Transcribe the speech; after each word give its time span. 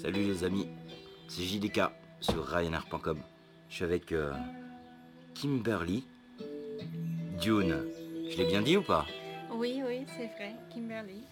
Salut 0.00 0.22
les 0.22 0.44
amis, 0.44 0.66
c'est 1.28 1.42
JDK 1.42 1.82
sur 2.20 2.42
Ryanair.com. 2.46 3.18
Je 3.68 3.74
suis 3.74 3.84
avec 3.84 4.12
euh, 4.12 4.32
Kimberly 5.34 6.06
Dune. 7.38 7.84
Je 8.30 8.38
l'ai 8.38 8.46
bien 8.46 8.62
dit 8.62 8.78
ou 8.78 8.82
pas? 8.82 9.04
Oui, 9.52 9.82
oui, 9.86 10.06
c'est 10.16 10.28
vrai, 10.28 10.54
Kimberly. 10.72 11.24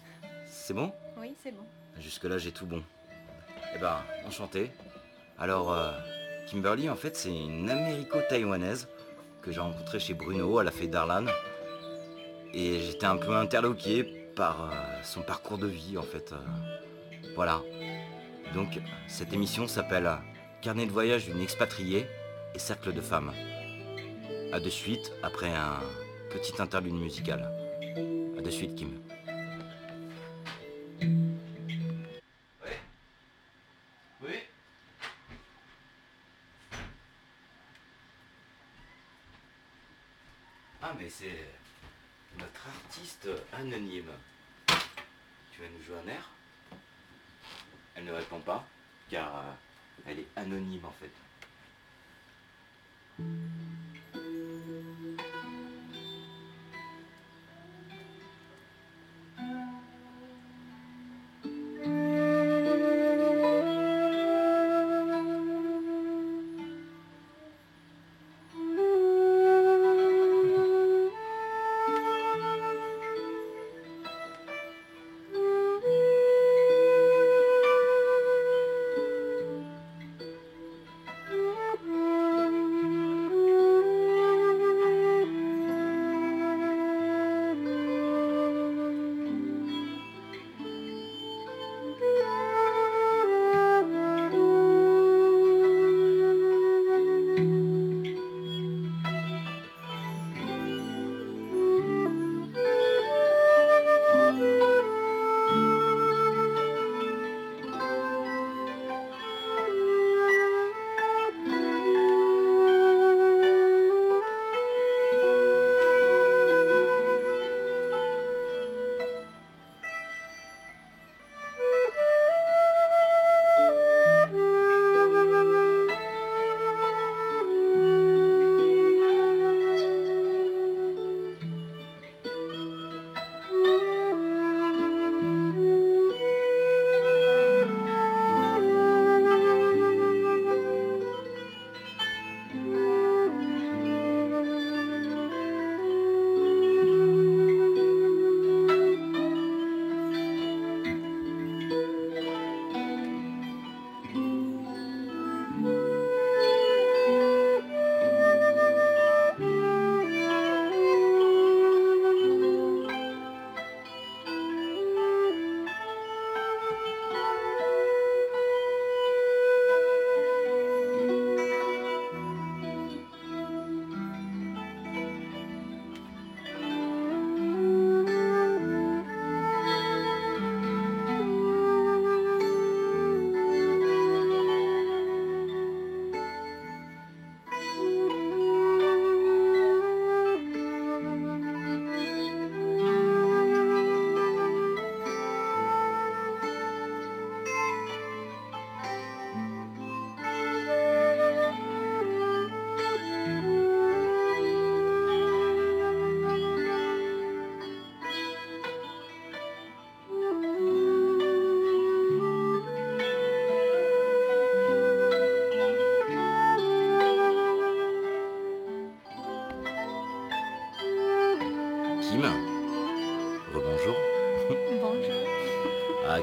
C'est 0.45 0.75
bon? 0.75 0.93
Oui, 1.17 1.33
c'est 1.41 1.51
bon. 1.51 1.63
Jusque-là, 1.99 2.37
j'ai 2.37 2.51
tout 2.51 2.67
bon. 2.67 2.83
Eh 3.75 3.79
ben, 3.79 4.03
enchanté. 4.27 4.69
Alors, 5.39 5.73
euh, 5.73 5.91
Kimberly, 6.45 6.91
en 6.91 6.95
fait, 6.95 7.15
c'est 7.15 7.35
une 7.35 7.71
américo-taïwanaise 7.71 8.87
que 9.41 9.51
j'ai 9.51 9.61
rencontrée 9.61 9.99
chez 9.99 10.13
Bruno 10.13 10.59
à 10.59 10.63
la 10.63 10.69
fête 10.69 10.91
d'Arlan. 10.91 11.25
Et 12.53 12.81
j'étais 12.81 13.07
un 13.07 13.17
peu 13.17 13.35
interloqué 13.35 14.03
par 14.35 14.65
euh, 14.65 14.75
son 15.01 15.23
parcours 15.23 15.57
de 15.57 15.65
vie, 15.65 15.97
en 15.97 16.03
fait. 16.03 16.35
voilà. 17.35 17.63
Donc, 18.53 18.79
cette 19.07 19.31
émission 19.33 19.67
s'appelle 19.67 20.09
Carnet 20.61 20.85
de 20.85 20.91
voyage 20.91 21.25
d'une 21.25 21.41
expatriée 21.41 22.07
et 22.55 22.59
cercle 22.59 22.93
de 22.93 23.01
femmes. 23.01 23.33
A 24.51 24.59
de 24.59 24.69
suite, 24.69 25.11
après 25.21 25.53
un 25.53 25.79
petit 26.31 26.59
interlude 26.59 26.95
musical. 26.95 27.51
A 28.37 28.41
de 28.41 28.49
suite, 28.49 28.75
Kim. 28.75 28.99
Ah 40.81 40.95
mais 40.97 41.09
c'est 41.09 41.45
notre 42.39 42.67
artiste 42.67 43.29
anonyme. 43.53 44.09
Tu 45.51 45.61
vas 45.61 45.67
nous 45.77 45.83
jouer 45.83 45.97
un 46.03 46.07
air? 46.07 46.38
Ne 48.09 48.15
répond 48.15 48.39
pas, 48.39 48.65
car 49.09 49.35
euh, 49.37 49.51
elle 50.07 50.19
est 50.19 50.27
anonyme 50.35 50.85
en 50.85 50.93
fait. 50.99 51.11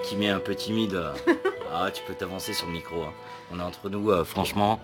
Ah, 0.06 0.08
Kim 0.08 0.22
est 0.22 0.28
un 0.30 0.38
peu 0.40 0.54
timide. 0.54 1.00
Ah, 1.78 1.90
tu 1.90 2.02
peux 2.04 2.14
t'avancer 2.14 2.54
sur 2.54 2.66
le 2.68 2.72
micro. 2.72 3.02
hein. 3.02 3.12
On 3.52 3.58
est 3.58 3.62
entre 3.62 3.90
nous, 3.90 4.10
euh, 4.10 4.24
franchement. 4.24 4.80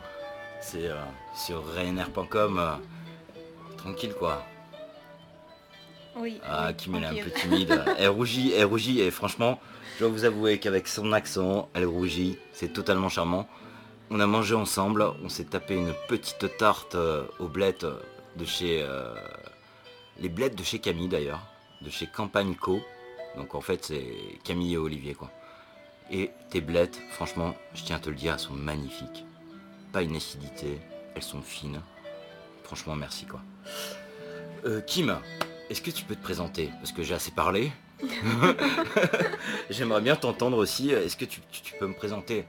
C'est 0.61 0.89
euh, 0.89 0.97
sur 1.35 1.65
Ryanair.com. 1.75 2.59
euh, 2.59 2.75
tranquille 3.79 4.13
quoi. 4.19 4.43
Oui. 6.17 6.39
Ah, 6.47 6.73
Kim 6.77 6.97
elle 6.97 7.05
est 7.05 7.21
un 7.21 7.25
peu 7.25 7.31
timide. 7.31 7.83
Elle 7.99 8.09
rougit, 8.11 8.53
elle 8.53 8.67
rougit 8.67 9.01
et 9.01 9.11
franchement, 9.11 9.59
je 9.95 10.01
dois 10.01 10.09
vous 10.13 10.25
avouer 10.25 10.59
qu'avec 10.59 10.87
son 10.89 11.13
accent, 11.13 11.71
elle 11.73 11.87
rougit. 11.87 12.37
C'est 12.53 12.73
totalement 12.75 13.09
charmant. 13.09 13.49
On 14.11 14.21
a 14.21 14.27
mangé 14.27 14.55
ensemble, 14.55 15.05
on 15.25 15.29
s'est 15.31 15.45
tapé 15.45 15.75
une 15.77 15.95
petite 16.09 16.59
tarte 16.59 16.97
aux 17.39 17.49
blettes 17.49 17.87
de 18.37 18.45
chez... 18.45 18.87
les 20.19 20.29
blettes 20.29 20.57
de 20.57 20.63
chez 20.65 20.79
Camille 20.81 21.09
d'ailleurs, 21.09 21.41
de 21.81 21.89
chez 21.89 22.07
Campagne 22.07 22.55
Co. 22.55 22.83
Donc 23.37 23.55
en 23.55 23.61
fait 23.61 23.85
c'est 23.85 24.05
Camille 24.45 24.75
et 24.75 24.79
Olivier 24.79 25.15
quoi. 25.15 25.31
Et 26.11 26.31
tes 26.51 26.61
blettes, 26.61 27.01
franchement, 27.13 27.55
je 27.75 27.85
tiens 27.85 27.97
à 27.97 27.99
te 27.99 28.11
le 28.11 28.17
dire, 28.17 28.35
elles 28.35 28.39
sont 28.39 28.53
magnifiques. 28.53 29.25
Pas 29.93 30.03
une 30.03 30.17
acidité, 30.17 30.79
elles 31.15 31.23
sont 31.23 31.41
fines. 31.43 31.81
Franchement 32.65 32.95
merci 32.97 33.25
quoi. 33.27 33.41
Euh, 34.67 34.81
Kim, 34.83 35.17
est-ce 35.71 35.81
que 35.83 35.91
tu 35.91 36.05
peux 36.05 36.15
te 36.17 36.23
présenter? 36.23 36.71
Parce 36.81 36.93
que 36.93 37.03
j'ai 37.03 37.15
assez 37.15 37.31
parlé. 37.33 37.73
J'aimerais 39.71 40.01
bien 40.01 40.17
t'entendre 40.17 40.59
aussi. 40.59 40.91
Est-ce 40.91 41.17
que 41.17 41.25
tu, 41.25 41.41
tu- 41.51 41.63
tu 41.63 41.75
peux 41.79 41.87
me 41.87 41.95
présenter 41.95 42.45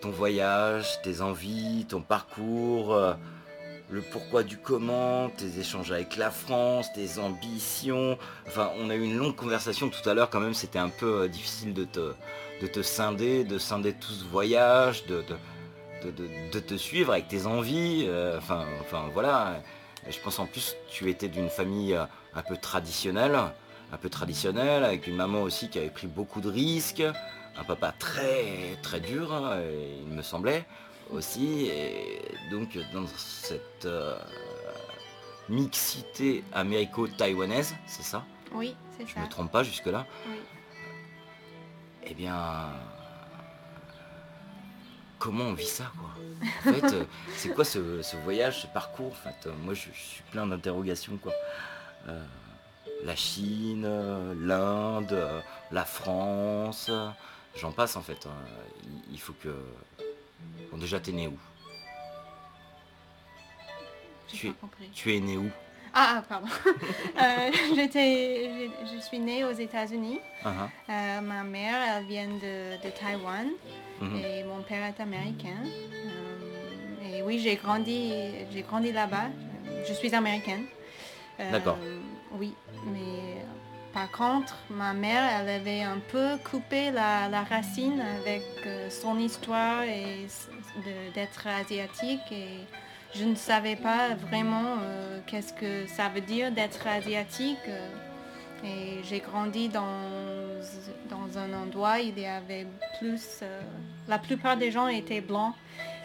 ton 0.00 0.10
voyage, 0.10 0.86
tes 1.02 1.20
envies, 1.20 1.86
ton 1.88 2.00
parcours, 2.02 2.94
euh, 2.94 3.14
le 3.90 4.00
pourquoi 4.02 4.42
du 4.42 4.56
comment, 4.58 5.30
tes 5.30 5.60
échanges 5.60 5.92
avec 5.92 6.16
la 6.16 6.30
France, 6.30 6.92
tes 6.92 7.18
ambitions. 7.18 8.18
Enfin, 8.46 8.70
on 8.78 8.90
a 8.90 8.94
eu 8.96 9.02
une 9.02 9.16
longue 9.16 9.36
conversation 9.36 9.88
tout 9.88 10.08
à 10.08 10.14
l'heure 10.14 10.28
quand 10.30 10.40
même, 10.40 10.54
c'était 10.54 10.78
un 10.78 10.88
peu 10.88 11.22
euh, 11.22 11.28
difficile 11.28 11.72
de 11.72 11.84
te, 11.84 12.12
de 12.62 12.82
scinder, 12.82 13.44
de 13.44 13.58
scinder 13.58 13.92
tout 13.94 14.12
ce 14.12 14.24
voyage, 14.24 15.06
de, 15.06 15.22
de, 16.02 16.12
de- 16.52 16.60
te 16.60 16.74
suivre 16.74 17.12
avec 17.12 17.28
tes 17.28 17.46
envies. 17.46 18.04
euh, 18.08 18.38
enfin, 18.38 18.64
enfin 18.80 19.04
voilà. 19.14 19.60
Je 20.08 20.18
pense 20.20 20.38
en 20.38 20.46
plus 20.46 20.76
tu 20.88 21.10
étais 21.10 21.28
d'une 21.28 21.48
famille 21.50 21.94
euh, 21.94 22.04
un 22.34 22.42
peu 22.42 22.56
traditionnelle, 22.56 23.36
un 23.92 23.96
peu 23.96 24.08
traditionnelle, 24.08 24.84
avec 24.84 25.06
une 25.06 25.16
maman 25.16 25.42
aussi 25.42 25.68
qui 25.68 25.78
avait 25.78 25.90
pris 25.90 26.06
beaucoup 26.06 26.40
de 26.40 26.48
risques, 26.50 27.02
un 27.58 27.64
papa 27.64 27.92
très 27.98 28.76
très 28.82 29.00
dur, 29.00 29.32
hein, 29.32 29.58
il 30.06 30.12
me 30.12 30.22
semblait 30.22 30.64
aussi. 31.10 31.66
Et 31.66 32.20
donc 32.50 32.78
dans 32.92 33.06
cette 33.16 33.84
euh, 33.86 34.16
mixité 35.48 36.44
américo-taïwanaise, 36.52 37.74
c'est 37.86 38.02
ça? 38.04 38.24
Oui, 38.52 38.74
c'est 38.96 39.06
Je 39.06 39.14
ça. 39.14 39.20
me 39.20 39.28
trompe 39.28 39.50
pas 39.52 39.62
jusque-là? 39.62 40.06
Oui. 40.28 40.36
Eh 42.08 42.14
bien, 42.14 42.72
comment 45.18 45.44
on 45.44 45.52
vit 45.54 45.66
ça, 45.66 45.90
quoi? 45.98 46.10
En 46.70 46.74
fait, 46.74 46.94
euh, 46.94 47.04
c'est 47.36 47.48
quoi 47.54 47.64
ce, 47.64 48.00
ce 48.02 48.16
voyage, 48.18 48.62
ce 48.62 48.66
parcours 48.68 49.12
En 49.12 49.30
fait, 49.30 49.48
moi, 49.64 49.74
je, 49.74 49.88
je 49.92 49.98
suis 50.00 50.22
plein 50.30 50.46
d'interrogations, 50.46 51.16
quoi. 51.16 51.32
Euh, 52.08 52.24
la 53.02 53.16
Chine, 53.16 53.82
l'Inde, 54.46 55.42
la 55.72 55.84
France, 55.84 56.90
j'en 57.56 57.72
passe, 57.72 57.96
en 57.96 58.02
fait. 58.02 58.26
hein. 58.26 58.88
Il 59.10 59.18
faut 59.20 59.34
que... 59.34 59.54
Bon, 60.70 60.78
déjà, 60.78 61.00
t'es 61.00 61.12
né 61.12 61.28
où 61.28 61.38
Tu 64.28 64.46
es- 64.48 64.50
pas 64.50 64.56
compris. 64.60 64.88
Tu 64.92 65.14
es 65.16 65.20
né 65.20 65.36
où 65.36 65.48
Ah, 65.94 66.16
ah, 66.18 66.22
pardon. 66.28 66.48
Euh, 67.16 67.50
j'étais, 67.74 68.50
je, 68.84 68.96
je 68.96 69.00
suis 69.00 69.18
née 69.18 69.44
aux 69.44 69.52
États-Unis. 69.52 70.20
Ah, 70.44 70.52
ah. 70.88 70.92
Euh, 70.92 71.20
ma 71.22 71.42
mère, 71.44 71.76
elle 71.96 72.04
vient 72.06 72.28
de, 72.28 72.82
de 72.84 72.90
Taïwan 72.90 73.48
Mhm. 74.00 74.16
et 74.16 74.44
mon 74.44 74.60
père 74.62 74.84
est 74.84 75.00
américain. 75.00 75.56
Euh, 75.64 77.16
et 77.18 77.22
oui, 77.22 77.38
j'ai 77.38 77.56
grandi, 77.56 78.12
j'ai 78.52 78.60
grandi 78.62 78.92
là-bas. 78.92 79.28
Je 79.88 79.92
suis 79.94 80.14
américaine. 80.14 80.66
D'accord. 81.38 81.78
Oui, 82.32 82.52
mais 82.86 83.42
par 83.96 84.10
contre, 84.10 84.54
ma 84.68 84.92
mère, 84.92 85.24
elle 85.40 85.48
avait 85.48 85.80
un 85.80 86.00
peu 86.12 86.36
coupé 86.50 86.90
la, 86.90 87.42
racine 87.44 87.98
avec 88.20 88.42
euh, 88.66 88.90
son 88.90 89.18
histoire 89.18 89.84
et 89.84 90.26
d'être 91.14 91.46
asiatique 91.46 92.30
et 92.30 92.58
je 93.14 93.24
ne 93.24 93.34
savais 93.34 93.74
pas 93.74 94.14
vraiment 94.14 94.76
euh, 94.82 95.20
qu'est-ce 95.26 95.54
que 95.54 95.86
ça 95.86 96.10
veut 96.10 96.20
dire 96.20 96.52
d'être 96.52 96.86
asiatique. 96.86 97.56
euh, 97.68 97.88
et 98.64 99.02
j'ai 99.02 99.20
grandi 99.20 99.70
dans, 99.70 100.02
dans 101.08 101.38
un 101.38 101.54
endroit, 101.54 101.98
il 101.98 102.18
y 102.18 102.26
avait 102.26 102.66
plus... 102.98 103.42
la 104.08 104.18
plupart 104.18 104.58
des 104.58 104.70
gens 104.70 104.88
étaient 104.88 105.22
blancs. 105.22 105.54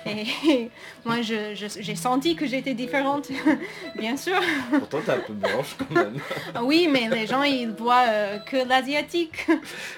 Et 0.06 0.70
moi, 1.06 1.22
je- 1.22 1.54
je- 1.56 1.80
j'ai 1.82 1.96
senti 1.96 2.36
que 2.36 2.46
j'étais 2.48 2.74
différente, 2.74 3.30
bien 3.96 4.18
sûr. 4.18 4.40
Pourtant, 4.72 5.00
t'es 5.06 5.12
un 5.12 5.20
peu 5.20 5.34
blanche, 5.34 5.76
quand 5.78 5.92
même. 5.96 6.18
Oui, 6.64 6.88
mais 6.92 7.08
les 7.10 7.28
gens, 7.28 7.44
ils 7.44 7.70
voient 7.72 8.06
euh, 8.08 8.40
que 8.40 8.58
l'asiatique. 8.68 9.46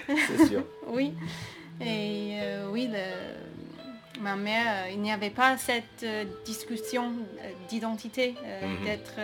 c'est 0.06 0.46
sûr. 0.46 0.62
Oui. 0.88 1.12
Et 1.80 2.38
euh, 2.40 2.68
oui, 2.70 2.88
le- 2.92 4.20
ma 4.22 4.36
mère, 4.36 4.84
euh, 4.86 4.90
il 4.92 5.00
n'y 5.00 5.10
avait 5.12 5.30
pas 5.30 5.56
cette 5.56 6.04
discussion 6.44 7.12
d'identité, 7.68 8.34
euh, 8.44 8.66
Mhm. 8.66 8.84
d'être 8.84 9.14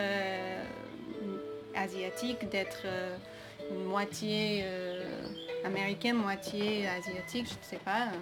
asiatique, 1.76 2.48
d'être 2.50 2.84
une 3.70 3.84
moitié 3.84 4.64
américaine, 5.64 6.16
moitié 6.16 6.88
asiatique, 6.88 7.46
je 7.48 7.54
ne 7.54 7.62
sais 7.70 7.76
pas. 7.84 8.04
hein. 8.04 8.12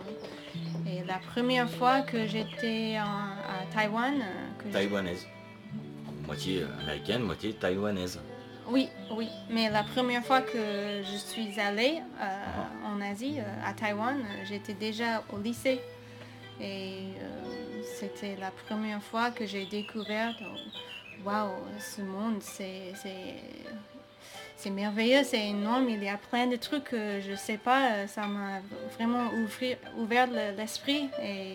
Et 0.87 1.05
la 1.05 1.19
première 1.19 1.70
fois 1.70 2.00
que 2.02 2.26
j'étais 2.26 2.96
à 2.96 3.64
Taïwan, 3.75 4.14
euh, 4.20 4.62
que 4.62 4.69
Taïwanaise. 4.73 5.26
Moitié 6.26 6.64
américaine, 6.82 7.23
moitié 7.23 7.55
taïwanaise. 7.55 8.20
Oui, 8.69 8.88
oui. 9.12 9.29
Mais 9.50 9.70
la 9.70 9.82
première 9.82 10.23
fois 10.25 10.43
que 10.43 11.02
je 11.02 11.17
suis 11.17 11.58
allée 11.58 12.02
euh, 12.20 12.87
en 12.87 13.00
Asie, 13.00 13.37
euh, 13.38 13.67
à 13.69 13.73
Taïwan, 13.73 14.23
j'étais 14.46 14.75
déjà 14.75 15.23
au 15.32 15.38
lycée. 15.38 15.81
Et 16.61 16.99
euh, 17.19 17.82
c'était 17.99 18.37
la 18.37 18.50
première 18.50 19.02
fois 19.02 19.31
que 19.31 19.46
j'ai 19.46 19.64
découvert, 19.64 20.34
waouh, 21.25 21.50
ce 21.79 22.02
monde, 22.02 22.43
c'est, 22.43 22.93
c'est, 24.58 24.70
merveilleux, 24.70 25.22
c'est 25.25 25.46
énorme, 25.49 25.88
il 25.88 26.02
y 26.02 26.08
a 26.08 26.19
plein 26.31 26.46
de 26.46 26.56
trucs 26.56 26.84
que 26.84 27.20
je 27.26 27.34
sais 27.34 27.56
pas, 27.58 27.93
euh, 27.93 28.06
ça 28.06 28.26
m'a 28.26 28.58
vraiment 28.96 29.31
ouvri- 29.32 29.76
ouvert 29.96 30.26
le- 30.26 30.56
l'esprit. 30.56 31.08
Et 31.22 31.55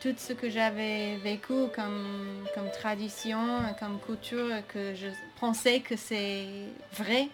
tout 0.00 0.14
ce 0.16 0.32
que 0.32 0.48
j'avais 0.48 1.16
vécu 1.16 1.54
comme, 1.74 2.46
comme 2.54 2.70
tradition, 2.70 3.38
comme 3.78 3.98
culture, 4.00 4.48
que 4.68 4.94
je 4.94 5.08
pensais 5.40 5.80
que 5.80 5.96
c'est 5.96 6.46
vrai, 6.94 7.28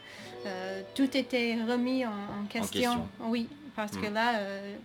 euh, 0.47 0.83
tout 0.95 1.17
était 1.17 1.57
remis 1.69 2.05
en, 2.07 2.11
en 2.11 2.47
question. 2.49 2.81
question. 2.81 3.09
Oui, 3.21 3.49
parce 3.77 3.97
que 3.97 4.07
Mm. 4.07 4.15
là, 4.15 4.39
euh, 4.39 4.77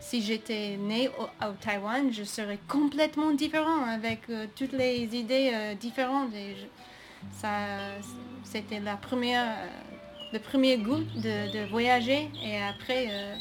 si 0.00 0.20
j'étais 0.22 0.76
née 0.78 1.08
au, 1.18 1.24
au 1.46 1.52
Taïwan, 1.60 2.12
je 2.12 2.24
serais 2.24 2.58
complètement 2.68 3.32
différent, 3.32 3.84
avec 3.84 4.20
euh, 4.30 4.46
toutes 4.56 4.72
les 4.72 5.04
idées 5.14 5.74
différentes. 5.78 6.34
Et 6.34 6.56
je- 6.56 6.66
ça, 7.38 7.48
c'était 8.50 8.80
la 8.80 8.96
première, 8.96 9.54
le 10.32 10.38
premier 10.38 10.78
goût 10.78 11.02
de, 11.16 11.52
de 11.52 11.68
voyager. 11.68 12.28
Et 12.44 12.62
après, 12.62 13.08
euh, 13.10 13.34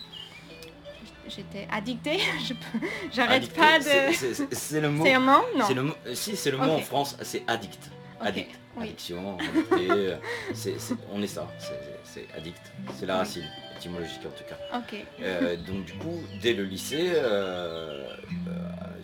j'étais 1.27 1.67
addictée. 1.71 2.19
J'arrête 3.13 3.51
pas 3.53 3.79
de... 3.79 4.13
c'est- 4.51 4.81
le 4.81 4.89
mot. 4.89 5.05
C'est 5.05 5.13
un 5.13 5.19
mot? 5.19 5.41
Non. 5.57 5.67
Le 5.73 5.81
euh, 6.07 6.15
Si, 6.15 6.35
c'est 6.35 6.51
le 6.51 6.57
mot 6.57 6.63
en. 6.71 6.79
France, 6.79 7.17
c'est 7.21 7.43
addict. 7.47 7.89
Addict. 8.21 8.51
oui. 8.77 8.83
Addiction, 8.87 9.37
addicté, 9.37 9.87
euh, 9.89 10.15
on 11.13 11.21
est 11.21 11.27
ça, 11.27 11.47
c'est- 12.03 12.27
addict. 12.35 12.61
C'est 12.97 13.05
la 13.05 13.13
Oui. 13.15 13.19
racine, 13.19 13.43
étymologique 13.77 14.21
en 14.25 14.29
tout 14.29 14.43
cas. 14.47 14.81
Euh, 15.21 15.57
donc 15.57 15.83
du 15.85 15.93
coup, 15.93 16.21
dès 16.41 16.53
le 16.53 16.63
lycée, 16.63 17.11
euh, 17.13 18.07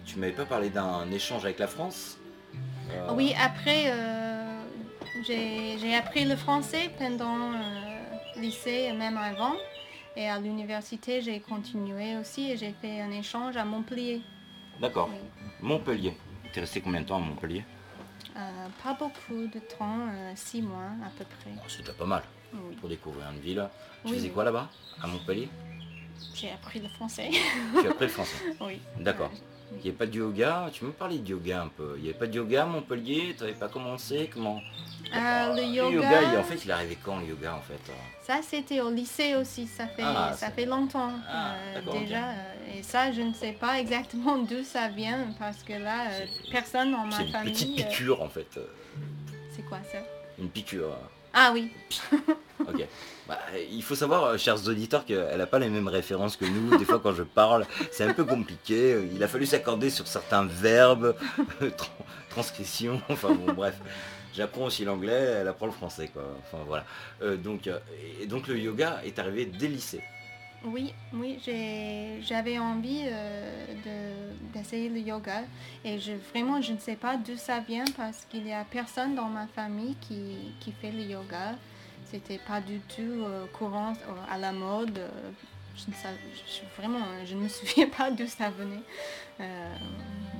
tu 0.05 0.17
m'avais 0.17 0.31
pas 0.31 0.45
parlé 0.45 0.69
d'un 0.69 1.11
échange 1.11 1.43
avec 1.43 1.59
la 1.59 1.67
France? 1.67 2.17
Oui, 3.13 3.33
après, 3.41 3.91
j'ai 5.23 5.95
appris 5.95 6.25
le 6.25 6.35
français 6.35 6.89
pendant 6.97 7.53
euh, 7.53 7.59
lycée 8.37 8.87
et 8.89 8.93
même 8.93 9.17
avant. 9.17 9.53
Et 10.15 10.27
à 10.27 10.39
l'université, 10.39 11.21
j'ai 11.21 11.39
continué 11.39 12.17
aussi 12.17 12.51
et 12.51 12.57
j'ai 12.57 12.73
fait 12.81 13.01
un 13.01 13.11
échange 13.11 13.55
à 13.57 13.63
Montpellier. 13.63 14.21
D'accord. 14.79 15.09
Oui. 15.11 15.17
Montpellier. 15.61 16.15
T'es 16.53 16.59
resté 16.61 16.81
combien 16.81 17.01
de 17.01 17.05
temps 17.05 17.17
à 17.17 17.19
Montpellier? 17.19 17.63
Euh, 18.35 18.67
pas 18.83 18.93
beaucoup 18.93 19.47
de 19.47 19.59
temps, 19.77 20.07
euh, 20.09 20.31
six 20.35 20.61
mois 20.61 20.89
à 21.05 21.09
peu 21.17 21.23
près. 21.25 21.51
C'est 21.67 21.79
déjà 21.79 21.93
pas 21.93 22.05
mal 22.05 22.23
Oui. 22.53 22.75
pour 22.75 22.89
découvrir 22.89 23.25
une 23.33 23.39
ville. 23.39 23.69
Tu 24.03 24.11
Oui, 24.11 24.17
faisais 24.17 24.29
quoi 24.29 24.43
là-bas 24.43 24.69
À 25.01 25.07
Montpellier? 25.07 25.49
J'ai 26.35 26.51
appris 26.51 26.79
le 26.79 26.87
français. 26.89 27.29
Tu 27.81 27.87
as 27.87 27.91
appris 27.91 28.05
le 28.05 28.11
français. 28.11 28.35
oui. 28.61 28.79
D'accord. 28.99 29.31
Il 29.71 29.77
n'y 29.77 29.81
avait 29.89 29.91
pas 29.97 30.05
de 30.05 30.15
yoga, 30.17 30.69
tu 30.73 30.83
me 30.85 30.91
parlais 30.91 31.17
de 31.17 31.29
yoga 31.29 31.63
un 31.63 31.67
peu? 31.69 31.93
Il 31.97 32.03
n'y 32.03 32.09
avait 32.09 32.17
pas 32.19 32.27
de 32.27 32.35
yoga 32.35 32.63
à 32.63 32.65
Montpellier, 32.65 33.33
tu 33.37 33.43
n'avais 33.43 33.55
pas 33.55 33.69
commencé, 33.69 34.29
comment? 34.31 34.59
Euh, 35.15 35.53
le 35.55 35.61
Le 35.61 35.95
yoga, 35.95 36.21
il- 36.23 36.37
en 36.37 36.43
fait, 36.43 36.63
il 36.65 36.71
arrivé 36.71 36.97
quand 37.03 37.19
le 37.19 37.25
yoga 37.27 37.55
en 37.55 37.61
fait 37.61 37.79
euh? 37.89 37.93
Ça 38.21 38.39
c'était 38.43 38.81
au 38.81 38.89
lycée 38.91 39.35
aussi, 39.35 39.67
ça 39.67 39.87
fait, 39.87 40.03
Ah, 40.05 40.33
ça 40.35 40.51
fait 40.51 40.65
longtemps 40.65 41.11
Ah, 41.27 41.55
euh, 41.75 41.99
déjà. 41.99 42.21
et 42.75 42.83
ça, 42.83 43.11
je 43.11 43.21
ne 43.21 43.33
sais 43.33 43.53
pas 43.53 43.79
exactement 43.79 44.37
d'où 44.49 44.63
ça 44.63 44.89
vient 44.89 45.27
parce 45.39 45.63
que 45.63 45.73
là, 45.73 46.05
personne 46.51 46.91
dans 46.91 47.05
ma 47.05 47.11
C'est 47.11 47.23
une 47.25 47.31
famille... 47.31 47.53
petite 47.53 47.75
piqûre 47.87 48.21
en 48.21 48.29
fait. 48.29 48.59
c'est 49.55 49.63
quoi 49.63 49.79
ça? 49.91 49.99
Une 50.37 50.49
piqûre. 50.49 50.97
Euh, 51.33 51.33
Ah 51.33 51.51
oui, 51.53 51.71
Ok. 52.61 52.85
Bah, 53.27 53.39
il 53.71 53.81
faut 53.81 53.95
savoir, 53.95 54.23
euh, 54.25 54.37
chers 54.37 54.67
auditeurs, 54.67 55.05
qu'elle 55.05 55.37
n'a 55.37 55.45
pas 55.47 55.57
les 55.59 55.69
mêmes 55.69 55.87
références 55.87 56.35
que 56.37 56.45
nous. 56.45 56.77
Des 56.77 56.85
fois, 56.85 56.99
quand 57.01 57.13
je 57.13 57.23
parle, 57.23 57.65
c'est 57.91 58.03
un 58.03 58.13
peu 58.13 58.23
compliqué. 58.25 58.97
Il 59.13 59.23
a 59.23 59.27
fallu 59.27 59.45
s'accorder 59.45 59.89
sur 59.89 60.05
certains 60.07 60.45
verbes, 60.45 61.15
tran- 61.77 61.91
transcription, 62.29 63.01
enfin 63.09 63.29
bon, 63.33 63.53
bref. 63.53 63.75
J'apprends 64.33 64.65
aussi 64.65 64.85
l'anglais, 64.85 65.11
elle 65.41 65.47
apprend 65.47 65.65
le 65.65 65.71
français, 65.71 66.09
quoi. 66.13 66.23
Enfin 66.39 66.63
voilà. 66.67 66.85
Euh, 67.21 67.35
donc, 67.35 67.67
euh, 67.67 67.79
donc 68.27 68.47
le 68.47 68.57
yoga 68.59 69.01
est 69.05 69.17
arrivé 69.19 69.45
dès 69.45 69.67
lycée. 69.67 70.01
Oui, 70.65 70.93
oui, 71.13 71.39
j'ai- 71.43 72.19
j'avais 72.21 72.59
envie 72.59 73.03
euh, 73.05 73.65
de- 73.85 74.53
d'essayer 74.53 74.89
le 74.89 74.99
yoga 74.99 75.43
et 75.83 75.99
je, 75.99 76.11
vraiment, 76.31 76.61
je 76.61 76.73
ne 76.73 76.77
sais 76.77 76.95
pas 76.95 77.17
d'où 77.17 77.35
ça 77.35 77.59
vient 77.59 77.85
parce 77.97 78.25
qu'il 78.29 78.43
n'y 78.43 78.53
a 78.53 78.63
personne 78.63 79.15
dans 79.15 79.29
ma 79.29 79.47
famille 79.47 79.95
qui, 80.01 80.53
qui 80.59 80.71
fait 80.71 80.91
le 80.91 81.01
yoga. 81.03 81.55
C'était 82.05 82.39
pas 82.39 82.59
du 82.61 82.79
tout 82.79 83.01
euh, 83.01 83.45
courant, 83.53 83.93
euh, 83.93 84.33
à 84.33 84.37
la 84.37 84.51
mode. 84.51 84.99
je, 85.75 85.89
ne 85.89 85.95
je- 85.95 86.81
vraiment, 86.81 87.05
je 87.25 87.35
ne 87.35 87.41
me 87.41 87.47
souviens 87.49 87.87
pas 87.89 88.11
d'où 88.11 88.27
ça 88.27 88.49
venait. 88.49 88.83
Euh, 89.39 89.75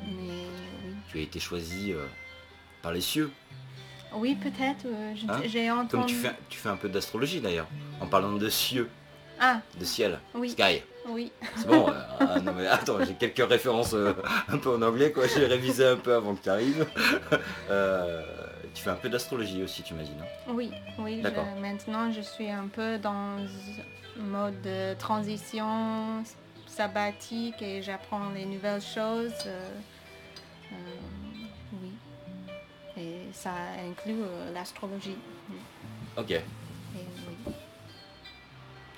mais 0.06 0.46
oui. 0.86 0.94
Tu 1.10 1.18
as 1.18 1.22
été 1.22 1.40
choisi 1.40 1.94
euh, 1.94 2.06
par 2.82 2.92
les 2.92 3.01
cieux. 3.01 3.32
Oui, 4.13 4.36
peut-être. 4.36 4.86
Hein 5.30 5.42
J'ai 5.48 5.72
entendu. 5.72 5.90
Comme 5.92 6.06
tu 6.06 6.16
fais, 6.16 6.36
tu 6.50 6.60
fais 6.60 6.70
un 6.70 6.75
peu 6.75 6.90
d'astrologie 6.90 7.40
d'ailleurs, 7.40 7.68
en 8.01 8.08
parlant 8.08 8.34
de 8.34 8.50
cieux, 8.50 8.90
Ah, 9.43 9.60
de 9.79 9.83
ciel, 9.86 10.19
oui, 10.36 10.51
sky. 10.51 10.83
oui. 11.10 11.31
C'est 11.55 11.67
bon, 11.67 11.89
euh, 11.89 11.93
ah, 12.19 12.39
non 12.41 12.53
mais 12.53 12.67
attends, 12.67 13.03
j'ai 13.03 13.15
quelques 13.15 13.50
références 13.50 13.93
euh, 13.95 14.13
un 14.50 14.60
peu 14.60 14.69
en 14.75 14.81
anglais, 14.83 15.12
quoi. 15.12 15.25
J'ai 15.27 15.48
révisé 15.48 15.86
un 15.88 15.98
peu 15.98 16.13
avant 16.13 16.36
que 16.36 16.43
tu 16.43 16.50
arrives. 16.50 16.86
Euh, 17.69 18.21
tu 18.74 18.83
fais 18.83 18.89
un 18.91 18.95
peu 18.95 19.10
d'astrologie 19.10 19.63
aussi, 19.63 19.81
tu 19.81 19.93
non? 19.93 20.53
Oui, 20.53 20.71
oui. 21.00 21.17
je- 21.17 21.24
D'accord. 21.24 21.45
maintenant, 21.60 22.12
je 22.12 22.21
suis 22.21 22.50
un 22.50 22.67
peu 22.67 22.98
dans 23.00 23.38
mode 24.17 24.62
de 24.62 24.93
transition 24.95 26.24
sabbatique 26.67 27.62
et 27.62 27.81
j'apprends 27.81 28.29
les 28.36 28.45
nouvelles 28.45 28.81
choses. 28.81 29.33
oui. 31.74 31.91
Et 32.98 33.21
ça 33.33 33.51
inclut 33.89 34.19
l'astrologie. 34.53 35.17
Ok. 36.17 36.41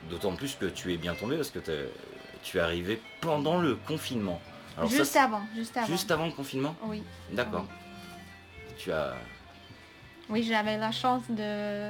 Oui. 0.04 0.10
D'autant 0.12 0.36
plus 0.36 0.56
que 0.56 0.66
tu 0.66 0.94
es 0.94 0.98
bien 0.98 1.14
tombé 1.16 1.36
parce 1.36 1.50
que 1.52 1.60
tu 2.44 2.58
es 2.58 2.60
arrivé 2.62 3.02
pendant 3.22 3.60
le 3.60 3.76
confinement. 3.76 4.40
Alors 4.78 4.90
juste 4.90 5.16
avant, 5.16 5.42
juste 5.56 5.78
avant. 5.78 5.88
juste 5.88 6.12
avant 6.12 6.26
le 6.26 6.32
confinement? 6.32 6.76
Oui. 6.84 7.04
D'accord. 7.32 7.66
Tu 8.78 8.92
as... 8.92 9.14
Oui, 10.30 10.42
j'avais 10.44 10.78
la 10.78 10.92
chance 10.92 11.24
de 11.30 11.90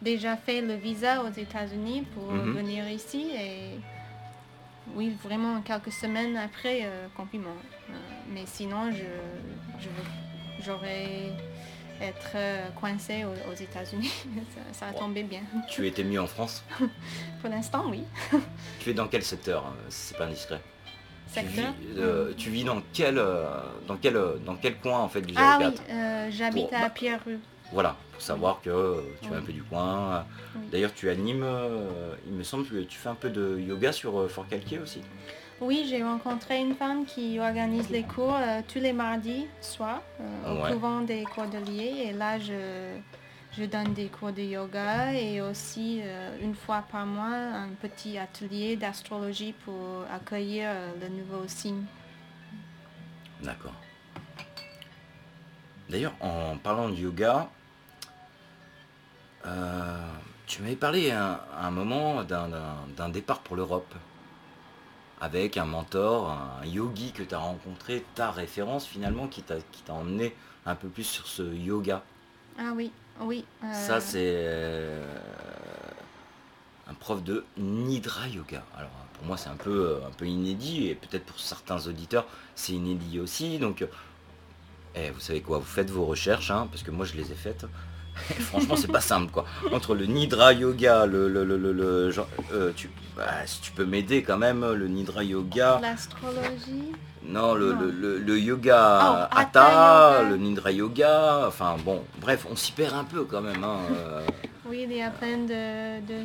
déjà 0.00 0.36
fait 0.36 0.60
le 0.62 0.74
visa 0.74 1.22
aux 1.22 1.30
États-Unis 1.30 2.02
pour 2.14 2.32
Mhm. 2.32 2.52
venir 2.56 2.88
ici 2.90 3.30
et 3.38 3.78
oui, 4.94 5.16
vraiment 5.22 5.60
quelques 5.62 5.92
semaines 5.92 6.36
après 6.36 6.80
euh, 6.82 7.06
confinement. 7.16 7.54
Euh, 7.90 7.92
mais 8.30 8.42
sinon, 8.46 8.90
je, 8.90 9.04
j'aurais 10.64 11.32
être 12.02 12.32
euh, 12.34 12.68
coincée 12.80 13.24
aux, 13.24 13.50
aux 13.50 13.54
États-Unis. 13.54 14.12
ça, 14.54 14.60
ça 14.78 14.86
a 14.88 14.92
tombé 14.92 15.22
bien. 15.22 15.40
Tu 15.70 15.86
étais 15.86 16.04
mis 16.04 16.18
en 16.18 16.26
France. 16.26 16.64
Pour 17.40 17.50
l'instant, 17.50 17.84
oui. 17.90 18.04
Tu 18.80 18.90
es 18.90 18.94
dans 18.94 19.08
quel 19.08 19.22
secteur 19.22 19.64
euh, 19.66 19.70
si 19.88 20.08
C'est 20.08 20.18
pas 20.18 20.26
indiscret? 20.26 20.60
Tu 21.34 21.40
vis, 21.40 21.54
Secteur. 21.56 21.74
euh, 21.96 22.32
tu 22.36 22.50
vis 22.50 22.64
dans 22.64 22.82
quel, 22.92 23.14
dans 23.86 23.96
quel, 23.96 24.18
dans 24.44 24.56
quel 24.56 24.76
coin 24.78 24.98
en 24.98 25.08
fait 25.08 25.22
du 25.22 25.32
Ah 25.36 25.56
04 25.58 25.72
oui, 25.88 25.94
euh, 25.94 26.28
j'habite 26.30 26.68
Pour- 26.68 26.78
à 26.78 26.90
Pierre-Rue. 26.90 27.38
Voilà, 27.72 27.96
pour 28.12 28.20
savoir 28.20 28.60
que 28.60 29.02
tu 29.22 29.28
es 29.28 29.30
Oui. 29.30 29.36
un 29.38 29.40
peu 29.40 29.52
du 29.52 29.62
coin. 29.62 30.26
Oui. 30.54 30.60
D'ailleurs, 30.70 30.92
tu 30.92 31.08
animes, 31.08 31.46
il 32.26 32.32
me 32.34 32.42
semble 32.42 32.66
que 32.68 32.82
tu 32.82 32.98
fais 32.98 33.08
un 33.08 33.14
peu 33.14 33.30
de 33.30 33.58
yoga 33.58 33.92
sur 33.92 34.30
Fort 34.30 34.46
Calquier 34.46 34.78
aussi? 34.80 35.00
Oui, 35.62 35.86
j'ai 35.88 36.02
rencontré 36.02 36.58
une 36.60 36.74
femme 36.74 37.06
qui 37.06 37.38
organise 37.38 37.88
les 37.88 38.02
cours 38.02 38.34
euh, 38.34 38.62
tous 38.66 38.80
les 38.80 38.92
mardis 38.92 39.46
soirs 39.60 40.02
euh, 40.20 40.52
au 40.52 40.64
Ouais. 40.64 40.72
couvent 40.72 41.02
des 41.02 41.22
Cordeliers. 41.22 42.06
Et 42.08 42.12
là, 42.12 42.36
je, 42.40 42.98
je 43.56 43.62
donne 43.64 43.94
des 43.94 44.06
cours 44.08 44.32
de 44.32 44.42
yoga 44.42 45.12
et 45.12 45.40
aussi 45.40 46.00
euh, 46.02 46.36
une 46.42 46.56
fois 46.56 46.82
par 46.90 47.06
mois 47.06 47.26
un 47.28 47.68
petit 47.80 48.18
atelier 48.18 48.74
d'astrologie 48.74 49.52
pour 49.64 50.04
accueillir 50.12 50.68
le 51.00 51.08
nouveau 51.08 51.46
signe. 51.46 51.84
D'accord. 53.40 53.74
D'ailleurs, 55.88 56.14
en 56.20 56.56
parlant 56.56 56.88
de 56.88 56.96
yoga, 56.96 57.48
tu 60.48 60.60
m'avais 60.62 60.76
parlé 60.76 61.12
à 61.12 61.24
un, 61.24 61.40
à 61.56 61.66
un 61.68 61.70
moment 61.70 62.24
d'un 62.24 63.08
départ 63.10 63.40
pour 63.40 63.54
l'Europe 63.56 63.94
avec 65.22 65.56
un 65.56 65.66
mentor, 65.66 66.30
un 66.30 66.66
yogi 66.66 67.12
que 67.12 67.22
tu 67.22 67.32
as 67.32 67.38
rencontré, 67.38 68.04
ta 68.16 68.32
référence 68.32 68.84
finalement 68.84 69.28
qui 69.28 69.40
t'a 69.42 69.54
emmené 69.88 70.34
un 70.66 70.74
peu 70.74 70.88
plus 70.88 71.04
sur 71.04 71.28
ce 71.28 71.42
yoga. 71.42 72.02
Ah 72.58 72.72
oui, 72.74 72.90
oui. 73.20 73.44
euh, 73.62 73.72
Ça, 73.72 74.00
c'est 74.00 74.18
euh, 74.20 75.06
un 76.88 76.94
prof 76.94 77.22
de 77.22 77.44
Nidra 77.56 78.26
Yoga. 78.26 78.64
Alors, 78.76 78.90
pour 79.14 79.24
moi, 79.24 79.36
c'est 79.36 79.48
un 79.48 79.56
peu, 79.56 79.90
euh, 80.02 80.06
un 80.06 80.10
peu 80.10 80.26
inédit, 80.26 80.88
et 80.88 80.96
peut-être 80.96 81.24
pour 81.24 81.38
certains 81.38 81.86
auditeurs, 81.86 82.26
c'est 82.56 82.72
inédit 82.72 83.20
aussi. 83.20 83.58
Donc, 83.58 83.82
euh, 83.82 83.86
eh, 84.96 85.10
vous 85.10 85.20
savez 85.20 85.40
quoi, 85.40 85.58
vous 85.58 85.64
faites 85.64 85.88
vos 85.88 86.04
recherches, 86.04 86.50
hein, 86.50 86.66
parce 86.68 86.82
que 86.82 86.90
moi, 86.90 87.06
je 87.06 87.14
les 87.14 87.30
ai 87.30 87.36
faites. 87.36 87.64
Franchement, 88.40 88.76
c'est 88.76 88.90
pas 88.92 89.00
simple, 89.00 89.30
quoi. 89.32 89.44
Entre 89.72 89.94
le 89.94 90.06
Nidra 90.06 90.52
Yoga, 90.52 91.06
le... 91.06 91.28
le, 91.28 91.44
le, 91.44 91.56
le- 91.56 91.72
le- 91.72 92.10
genre, 92.10 92.28
euh, 92.52 92.72
tu, 92.76 92.90
bah, 93.16 93.24
si 93.46 93.60
tu 93.60 93.72
peux 93.72 93.84
m'aider 93.86 94.22
quand 94.22 94.38
même, 94.38 94.64
le 94.72 94.86
Nidra 94.88 95.24
Yoga... 95.24 95.78
L'astrologie. 95.82 96.92
Non, 97.24 97.54
le, 97.54 97.72
Non. 97.72 97.80
le- 97.80 98.38
yoga 98.40 99.28
Oh, 99.30 99.36
Hatha, 99.38 100.18
yoga. 100.22 100.28
le 100.30 100.36
Nidra 100.38 100.72
Yoga, 100.72 101.44
enfin 101.46 101.76
bon, 101.84 102.02
bref, 102.20 102.46
on 102.50 102.56
s'y 102.56 102.72
perd 102.72 102.94
un 102.94 103.04
peu 103.04 103.22
quand 103.24 103.40
même. 103.40 103.62
hein, 103.62 103.78
euh. 103.92 104.26
Oui, 104.68 104.86
il 104.90 104.96
y 104.96 105.02
a 105.02 105.10
plein 105.10 105.38
de, 105.38 106.00
de 106.04 106.24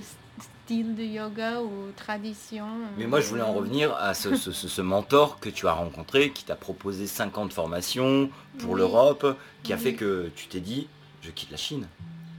styles 0.65 0.96
de 0.96 1.03
yoga 1.03 1.62
ou 1.62 1.91
traditions. 1.96 2.65
euh, 2.65 2.96
Mais 2.98 3.06
moi, 3.06 3.22
je 3.22 3.27
voulais 3.29 3.44
en 3.44 3.53
revenir 3.53 3.96
à 3.96 4.15
ce, 4.15 4.36
ce- 4.36 4.51
ce- 4.51 4.67
ce 4.67 4.82
mentor 4.82 5.39
que 5.39 5.50
tu 5.50 5.67
as 5.67 5.74
rencontré, 5.74 6.32
qui 6.32 6.44
t'a 6.46 6.56
proposé 6.56 7.06
5 7.06 7.38
ans 7.38 7.46
de 7.46 7.53
formation 7.53 8.29
pour 8.58 8.72
Oui. 8.72 8.79
l'Europe, 8.79 9.38
qui 9.62 9.74
a 9.74 9.77
fait 9.77 9.94
que 9.94 10.32
tu 10.36 10.48
t'es 10.48 10.60
dit, 10.62 10.88
je 11.22 11.32
quitte 11.32 11.52
la 11.52 11.58
Chine, 11.58 11.88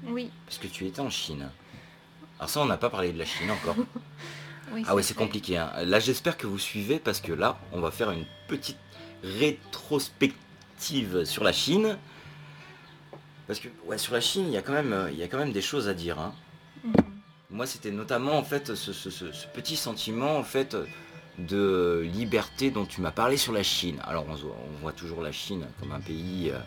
Oui, 0.06 0.30
parce 0.46 0.58
que 0.58 0.66
tu 0.66 0.86
étais 0.86 1.00
en 1.00 1.10
Chine. 1.10 1.48
Alors 2.38 2.50
ça, 2.50 2.60
on 2.60 2.66
n'a 2.66 2.76
pas 2.76 2.90
parlé 2.90 3.12
de 3.12 3.18
la 3.18 3.24
Chine 3.24 3.50
encore. 3.50 3.76
oui. 4.72 4.84
Ah 4.86 4.94
ouais, 4.94 5.02
c'est 5.02 5.14
compliqué. 5.14 5.58
hein. 5.58 5.72
Là, 5.84 6.00
j'espère 6.00 6.36
que 6.36 6.46
vous 6.46 6.58
suivez, 6.58 6.98
parce 6.98 7.20
que 7.20 7.32
là, 7.32 7.58
on 7.72 7.80
va 7.80 7.90
faire 7.90 8.10
une 8.12 8.24
petite 8.48 8.78
rétrospective 9.24 11.24
sur 11.24 11.44
la 11.44 11.52
Chine. 11.52 11.96
Parce 13.46 13.60
que 13.60 13.68
ouais, 13.86 13.98
sur 13.98 14.12
la 14.12 14.20
Chine, 14.20 14.44
il 14.46 14.52
y 14.52 14.56
a 14.56 14.62
quand 14.62 14.72
même, 14.72 15.08
il 15.12 15.18
y 15.18 15.22
a 15.22 15.28
quand 15.28 15.38
même 15.38 15.52
des 15.52 15.62
choses 15.62 15.88
à 15.88 15.94
dire. 15.94 16.18
hein. 16.18 16.34
Mhm. 16.84 16.92
Moi, 17.50 17.66
c'était 17.66 17.90
notamment 17.90 18.36
en 18.38 18.44
fait 18.44 18.74
ce, 18.74 18.92
ce- 18.92 19.10
ce- 19.10 19.32
ce 19.32 19.46
petit 19.48 19.76
sentiment 19.76 20.36
en 20.36 20.44
fait 20.44 20.76
de 21.38 22.06
liberté 22.12 22.70
dont 22.70 22.84
tu 22.84 23.00
m'as 23.00 23.10
parlé 23.10 23.36
sur 23.38 23.52
la 23.52 23.62
Chine. 23.62 23.98
Alors, 24.04 24.26
on, 24.28 24.36
se 24.36 24.42
voit- 24.42 24.56
on 24.76 24.80
voit 24.82 24.92
toujours 24.92 25.22
la 25.22 25.32
Chine 25.32 25.66
comme 25.80 25.92
un 25.92 26.00
pays 26.00 26.50
euh, 26.52 26.58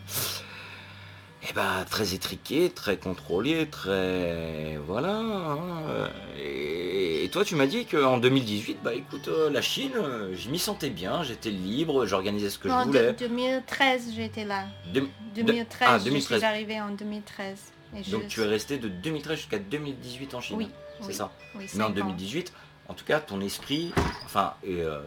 eh 1.48 1.52
ben, 1.54 1.84
très 1.90 2.14
étriqué, 2.14 2.70
très 2.70 2.96
contrôlé, 2.96 3.66
très 3.68 4.76
voilà. 4.86 5.16
hein, 5.16 6.08
et, 6.38 7.24
et 7.24 7.28
toi, 7.30 7.44
tu 7.44 7.56
m'as 7.56 7.66
dit 7.66 7.84
qu'en 7.86 8.18
2018, 8.18 8.78
bah 8.82 8.94
écoute, 8.94 9.26
euh, 9.28 9.50
la 9.50 9.60
Chine, 9.62 9.92
euh, 9.96 10.34
je 10.36 10.48
m'y 10.50 10.58
sentais 10.58 10.90
bien, 10.90 11.22
j'étais 11.24 11.50
libre, 11.50 12.06
j'organisais 12.06 12.48
ce 12.50 12.58
que 12.58 12.68
Non, 12.68 12.80
je 12.82 12.86
voulais. 12.86 13.12
de- 13.12 13.18
2013, 13.26 14.12
j'étais 14.14 14.44
là. 14.44 14.66
Deux- 14.94 15.08
2013, 15.34 15.88
ah, 15.90 15.98
je 15.98 16.04
2013. 16.04 16.38
suis 16.38 16.46
arrivée 16.46 16.80
en 16.80 16.90
2013. 16.90 17.58
Et 17.96 18.10
Donc 18.10 18.22
je- 18.22 18.28
tu 18.28 18.40
es 18.40 18.46
resté 18.46 18.78
de 18.78 18.88
2013 18.88 19.38
jusqu'à 19.38 19.58
2018 19.58 20.34
en 20.34 20.40
Chine. 20.40 20.56
Oui, 20.56 20.68
c'est 21.00 21.08
oui, 21.08 21.14
ça. 21.14 21.32
oui, 21.56 21.66
Mais 21.74 21.82
en 21.82 21.86
cinq 21.88 21.90
ans. 21.90 21.94
2018, 21.94 22.52
en 22.88 22.94
tout 22.94 23.04
cas, 23.04 23.20
ton 23.20 23.40
esprit, 23.40 23.92
enfin, 24.24 24.54
et 24.64 24.80
euh, 24.80 25.00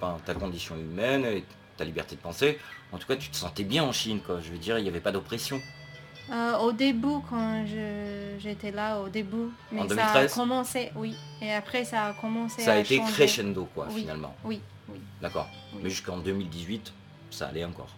enfin, 0.00 0.18
ta 0.26 0.34
condition 0.34 0.74
humaine, 0.76 1.24
et 1.24 1.44
ta 1.76 1.84
liberté 1.84 2.16
de 2.16 2.20
penser, 2.20 2.58
en 2.92 2.98
tout 2.98 3.06
cas, 3.06 3.16
tu 3.16 3.28
te 3.30 3.36
sentais 3.36 3.64
bien 3.64 3.84
en 3.84 3.92
Chine, 3.92 4.20
quoi. 4.24 4.40
Je 4.40 4.50
veux 4.50 4.58
dire, 4.58 4.78
il 4.78 4.82
n'y 4.82 4.88
avait 4.88 5.00
pas 5.00 5.12
d'oppression. 5.12 5.60
Euh, 6.32 6.56
au 6.58 6.72
début, 6.72 7.20
quand 7.30 7.64
j'étais 8.38 8.72
là, 8.72 8.98
au 9.00 9.08
début. 9.08 9.48
Mais 9.70 9.78
ça 9.78 9.84
a 9.84 9.88
2013? 9.88 10.34
commencé, 10.34 10.90
oui. 10.96 11.14
Et 11.40 11.52
après, 11.52 11.84
ça 11.84 12.06
a 12.06 12.12
commencé 12.14 12.62
Ça 12.62 12.72
à 12.72 12.76
a 12.76 12.78
été 12.78 12.96
changer. 12.96 13.12
crescendo, 13.12 13.68
quoi, 13.74 13.86
Oui. 13.90 14.00
finalement. 14.00 14.34
Oui, 14.44 14.60
oui. 14.88 14.98
D'accord. 15.22 15.48
Oui. 15.74 15.80
Mais 15.84 15.90
jusqu'en 15.90 16.16
2018, 16.18 16.92
ça 17.30 17.46
allait 17.48 17.64
encore. 17.64 17.90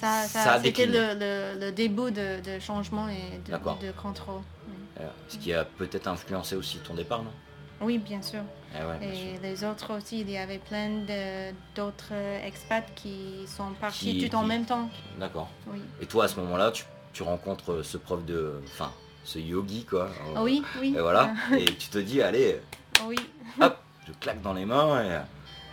Ça, 0.00 0.22
ça, 0.22 0.44
Ça 0.44 0.52
a 0.54 0.62
c'était 0.62 0.86
le, 0.86 1.14
le- 1.14 1.60
le 1.66 1.72
début 1.72 2.10
de, 2.10 2.40
de 2.42 2.58
changement 2.60 3.08
et 3.08 3.38
de, 3.50 3.52
de 3.86 3.92
contrôle. 3.92 4.40
Oui. 4.68 4.74
Euh, 5.00 5.08
ce 5.28 5.36
qui 5.36 5.52
a 5.52 5.64
peut-être 5.64 6.06
influencé 6.06 6.54
aussi 6.56 6.78
ton 6.78 6.94
départ, 6.94 7.22
non? 7.22 7.32
Oui, 7.80 7.98
bien 7.98 8.20
sûr. 8.22 8.40
Eh 8.74 8.84
ouais, 8.84 8.98
bien 8.98 9.14
sûr. 9.14 9.26
Et 9.26 9.38
les 9.42 9.64
autres 9.64 9.96
aussi, 9.96 10.20
il 10.20 10.30
y 10.30 10.36
avait 10.36 10.58
plein 10.58 10.90
d'autres 11.74 12.12
expats 12.44 12.84
qui 12.94 13.44
sont 13.46 13.70
partis 13.80 14.18
Qui- 14.18 14.28
tout 14.28 14.36
en 14.36 14.42
qui- 14.42 14.48
même 14.48 14.64
temps. 14.64 14.88
D'accord. 15.18 15.48
Oui. 15.68 15.80
Et 16.00 16.06
toi, 16.06 16.24
à 16.24 16.28
ce 16.28 16.38
moment-là, 16.40 16.70
tu, 16.70 16.84
tu 17.12 17.22
rencontres 17.22 17.82
ce 17.82 17.96
prof 17.96 18.24
de... 18.24 18.60
Enfin, 18.66 18.92
ce 19.24 19.38
yogi, 19.38 19.84
quoi. 19.84 20.08
Oui, 20.38 20.62
oui. 20.80 20.94
Et 20.96 21.00
voilà. 21.00 21.32
et 21.58 21.64
tu 21.64 21.88
te 21.88 21.98
dis, 21.98 22.22
allez, 22.22 22.60
oui. 23.06 23.16
hop, 23.60 23.76
je 24.06 24.12
claque 24.20 24.40
dans 24.42 24.54
les 24.54 24.64
mains 24.66 25.02
et 25.04 25.18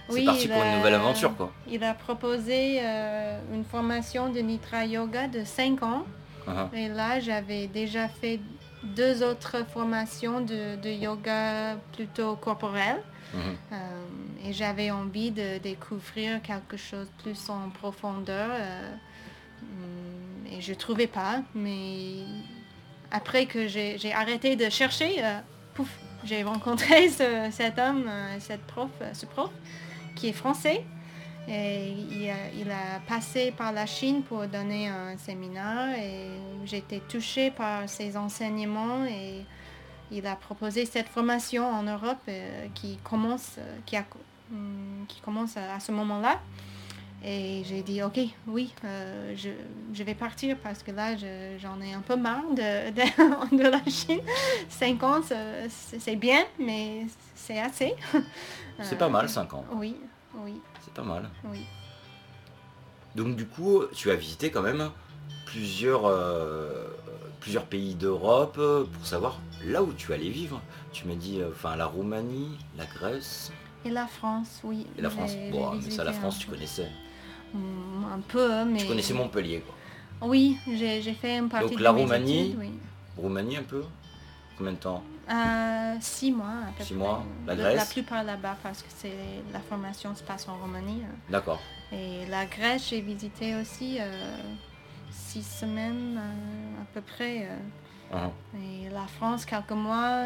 c'est 0.09 0.13
Oui, 0.15 0.25
parti 0.25 0.47
pour 0.47 0.63
une 0.63 0.77
nouvelle 0.77 0.93
aventure, 0.95 1.35
quoi. 1.35 1.51
Il 1.69 1.83
a 1.83 1.93
proposé 1.93 2.79
euh, 2.81 3.39
une 3.53 3.63
formation 3.65 4.31
de 4.31 4.39
Nitra 4.39 4.85
Yoga 4.85 5.27
de 5.27 5.43
5 5.43 5.83
ans. 5.83 6.05
Uh-huh. 6.47 6.73
Et 6.73 6.87
là, 6.87 7.19
j'avais 7.19 7.67
déjà 7.67 8.07
fait 8.07 8.39
deux 8.83 9.23
autres 9.23 9.65
formations 9.73 10.41
de, 10.41 10.75
de 10.81 10.89
yoga 10.89 11.75
plutôt 11.93 12.35
corporel. 12.35 12.97
Mhm. 13.33 13.39
Euh, 13.73 13.75
et 14.49 14.53
j'avais 14.53 14.91
envie 14.91 15.31
de 15.31 15.57
découvrir 15.57 16.41
quelque 16.41 16.77
chose 16.77 17.07
plus 17.21 17.49
en 17.49 17.69
profondeur. 17.69 18.49
euh, 18.51 18.91
hum, 19.61 20.47
et 20.51 20.61
je 20.61 20.73
trouvais 20.73 21.07
pas. 21.07 21.41
Mais 21.53 22.19
après 23.11 23.45
que 23.45 23.67
j'ai 23.67 23.97
j'ai 23.97 24.13
arrêté 24.13 24.55
de 24.55 24.69
chercher, 24.69 25.23
euh, 25.23 25.39
pouf, 25.73 25.89
j'ai 26.23 26.43
rencontré 26.43 27.09
ce- 27.19 27.49
cet 27.51 27.77
homme, 27.79 28.09
cette 28.39 28.61
prof, 28.67 28.89
ce 29.13 29.25
prof, 29.25 29.51
qui 30.15 30.29
est 30.29 30.33
français. 30.33 30.85
Et 31.49 31.91
il 32.11 32.29
a, 32.29 32.49
il 32.53 32.69
a 32.69 32.99
passé 33.07 33.51
par 33.55 33.71
la 33.71 33.85
Chine 33.85 34.21
pour 34.23 34.45
donner 34.47 34.89
un 34.89 35.17
séminaire 35.17 35.97
et 35.97 36.27
j'ai 36.65 36.77
été 36.77 36.99
touchée 37.07 37.51
par 37.51 37.87
ses 37.87 38.17
enseignements 38.17 39.05
et 39.05 39.45
il 40.11 40.27
a 40.27 40.35
proposé 40.35 40.85
cette 40.85 41.07
formation 41.07 41.65
en 41.69 41.83
Europe 41.83 42.17
euh, 42.27 42.67
qui 42.73 42.97
commence, 43.03 43.55
euh, 43.59 43.77
qui, 43.85 43.95
a- 43.95 44.05
hum, 44.51 45.05
qui 45.07 45.21
commence 45.21 45.55
à, 45.57 45.79
ce 45.79 45.91
moment-là. 45.93 46.39
Et 47.25 47.63
j'ai 47.65 47.81
dit, 47.81 48.03
ok, 48.03 48.19
oui, 48.47 48.73
euh, 48.85 49.33
je, 49.35 49.49
je 49.93 50.03
vais 50.03 50.13
partir 50.15 50.55
parce 50.57 50.83
que 50.83 50.91
là, 50.91 51.15
je- 51.15 51.57
j'en 51.59 51.79
ai 51.81 51.93
un 51.93 52.01
peu 52.01 52.15
marre 52.15 52.43
de, 52.51 52.91
de, 52.91 53.57
de 53.57 53.63
la 53.69 53.83
Chine. 53.89 54.19
Cinq 54.69 55.01
ans, 55.03 55.21
c'est 55.69 56.15
bien, 56.17 56.43
mais 56.59 57.05
c'est 57.35 57.59
assez. 57.59 57.95
C'est 58.81 58.97
pas 58.97 59.09
mal, 59.09 59.27
5 59.27 59.53
ans. 59.55 59.65
Oui, 59.73 59.95
oui, 60.43 60.59
C'est 60.83 60.93
pas 60.93 61.03
mal. 61.03 61.29
oui. 61.45 61.59
Donc 63.15 63.35
du 63.35 63.47
coup, 63.47 63.83
tu 63.93 64.11
as 64.11 64.15
visité 64.15 64.51
quand 64.51 64.61
même 64.61 64.91
plusieurs, 65.45 66.05
euh, 66.05 66.85
plusieurs 67.39 67.65
pays 67.65 67.95
d'Europe 67.95 68.55
pour 68.55 69.05
savoir 69.05 69.39
là 69.65 69.81
où 69.81 69.91
tu 69.93 70.13
allais 70.13 70.29
vivre. 70.29 70.61
Tu 70.93 71.07
m'as 71.07 71.15
dit, 71.15 71.41
euh, 71.41 71.49
enfin, 71.51 71.75
la 71.75 71.85
Roumanie, 71.87 72.57
la 72.77 72.85
Grèce 72.85 73.51
Et 73.85 73.89
la 73.89 74.05
France, 74.07 74.61
oui. 74.63 74.85
et 74.97 75.01
la 75.01 75.09
France. 75.09 75.31
Bon, 75.51 75.73
mais 75.75 75.89
ça, 75.89 76.03
la 76.03 76.13
France, 76.13 76.35
un 76.37 76.39
tu 76.41 76.47
connaissais. 76.47 76.89
Mm, 77.53 78.05
Un 78.13 78.19
peu, 78.27 78.65
mais... 78.65 78.79
Tu 78.79 78.85
connaissais 78.87 79.13
Montpellier, 79.13 79.61
quoi. 79.61 79.75
Oui, 80.29 80.57
j'ai 80.67 81.01
fait 81.13 81.37
une 81.37 81.49
partie 81.49 81.69
Donc, 81.69 81.77
de 81.77 81.83
la 81.83 81.91
Roumanie, 81.91 82.47
études, 82.49 82.59
oui. 82.59 82.71
Roumanie 83.17 83.57
un 83.57 83.63
peu 83.63 83.83
Combien 84.57 84.73
de 84.73 84.77
temps? 84.77 85.03
Euh, 85.29 85.95
six 85.99 86.31
mois 86.31 86.47
à 86.67 86.71
peu 86.77 86.83
Six 86.83 86.93
près. 86.93 87.03
mois. 87.03 87.23
La 87.45 87.55
Grèce? 87.55 87.75
La 87.77 87.85
plupart 87.85 88.23
là-bas 88.23 88.55
parce 88.63 88.81
que 88.81 88.87
c'est 88.89 89.13
la 89.53 89.59
formation 89.59 90.15
se 90.15 90.23
passe 90.23 90.47
en 90.47 90.57
Roumanie. 90.57 91.01
euh. 91.03 91.31
D'accord. 91.31 91.59
Et 91.91 92.25
la 92.27 92.45
Grèce, 92.45 92.89
j'ai 92.89 93.01
visité 93.01 93.55
aussi 93.55 93.97
euh, 93.99 94.37
six 95.11 95.43
semaines 95.43 96.17
euh, 96.17 96.81
à 96.81 96.85
peu 96.93 97.01
près. 97.01 97.47
Hein. 98.13 98.31
Et 98.55 98.89
la 98.89 99.05
France, 99.05 99.45
quelques 99.45 99.71
mois. 99.71 100.23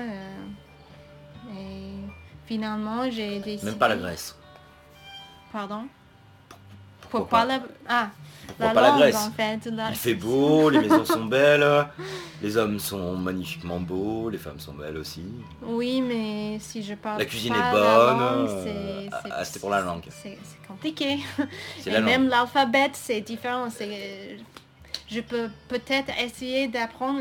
et 1.58 1.94
finalement, 2.46 3.10
j'ai 3.10 3.40
décidé... 3.40 3.72
Même 3.72 3.80
pas 3.80 3.88
la 3.90 3.98
Grèce? 3.98 4.36
Pardon? 5.52 5.86
Pourquoi 7.12 7.20
Pourquoi 7.20 7.40
pas 7.40 7.46
la... 7.46 7.60
Ah, 7.88 8.10
la 8.60 8.74
Grèce 8.74 9.16
en 9.16 9.32
fait. 9.32 9.66
la- 9.68 9.90
Il 9.90 9.96
fait 9.96 10.14
beau, 10.16 10.70
les 10.70 10.80
maisons 10.80 11.06
sont 11.06 11.26
belles, 11.38 11.88
les 12.42 12.58
hommes 12.58 12.80
sont 12.80 13.16
magnifiquement 13.16 13.80
beaux, 13.80 14.30
les 14.30 14.38
femmes 14.38 14.60
sont 14.60 14.74
belles 14.74 14.98
aussi. 14.98 15.24
Oui, 15.64 16.02
mais 16.02 16.58
si 16.60 16.84
je 16.84 16.96
parle 16.96 17.20
La 17.20 17.26
cuisine 17.26 17.54
pas 17.54 17.60
est 17.60 17.62
la 17.62 17.72
bonne, 17.72 18.22
euh, 18.50 18.64
c'est- 18.64 19.10
ah, 19.12 19.22
ah, 19.42 19.60
pour 19.60 19.70
la 19.70 19.82
langue. 19.82 20.04
C'est 20.10 20.38
compliqué. 20.68 21.20
Et 21.86 21.90
la 21.92 22.02
même 22.02 22.28
l'alphabet, 22.28 22.90
c'est 22.94 23.22
différent. 23.22 23.70
c'est- 23.70 24.38
Je 25.10 25.20
peux 25.20 25.50
peut-être 25.68 26.10
essayer 26.22 26.68
d'apprendre, 26.70 27.20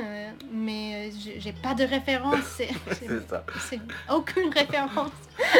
mais 0.52 1.10
je- 1.10 1.40
j'ai 1.40 1.52
pas 1.52 1.74
de 1.74 1.82
référence. 1.84 2.38
c'est- 3.68 3.80
aucune 4.12 4.52
référence. 4.52 5.10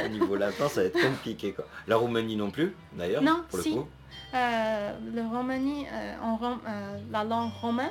Au 0.05 0.09
niveau 0.09 0.37
latin, 0.37 0.69
ça 0.69 0.81
va 0.83 0.87
être 0.87 1.01
compliqué 1.01 1.53
quoi. 1.53 1.65
La 1.89 1.97
Roumanie 1.97 2.37
non 2.37 2.51
plus, 2.51 2.75
d'ailleurs, 2.93 3.23
Non, 3.23 3.43
pour 3.49 3.59
le 3.59 3.65
si. 3.65 3.73
coup. 3.73 3.87
Euh, 4.33 4.97
le 5.13 5.23
Roumanie, 5.23 5.87
euh, 5.93 6.15
en 6.23 6.37
Rom- 6.37 6.61
euh, 6.69 6.99
la 7.11 7.25
langue 7.25 7.51
romaine, 7.61 7.91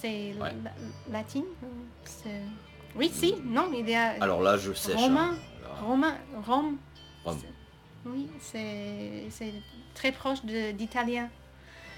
c'est 0.00 0.32
ouais. 0.34 0.52
la- 0.62 0.72
latine. 1.12 1.44
Oui, 2.94 3.10
si, 3.12 3.34
non, 3.44 3.68
il 3.76 3.88
y 3.90 3.94
a 3.96 4.14
Alors 4.20 4.40
là, 4.42 4.56
je. 4.56 4.70
Romain. 4.94 5.32
hein. 5.32 5.36
Alors, 5.64 5.88
Romain, 5.88 6.14
Rome. 6.46 6.76
Rome. 7.24 7.38
Oui, 8.06 8.28
c'est 8.40 9.52
très 9.94 10.12
proche 10.12 10.44
d'italien. 10.44 11.28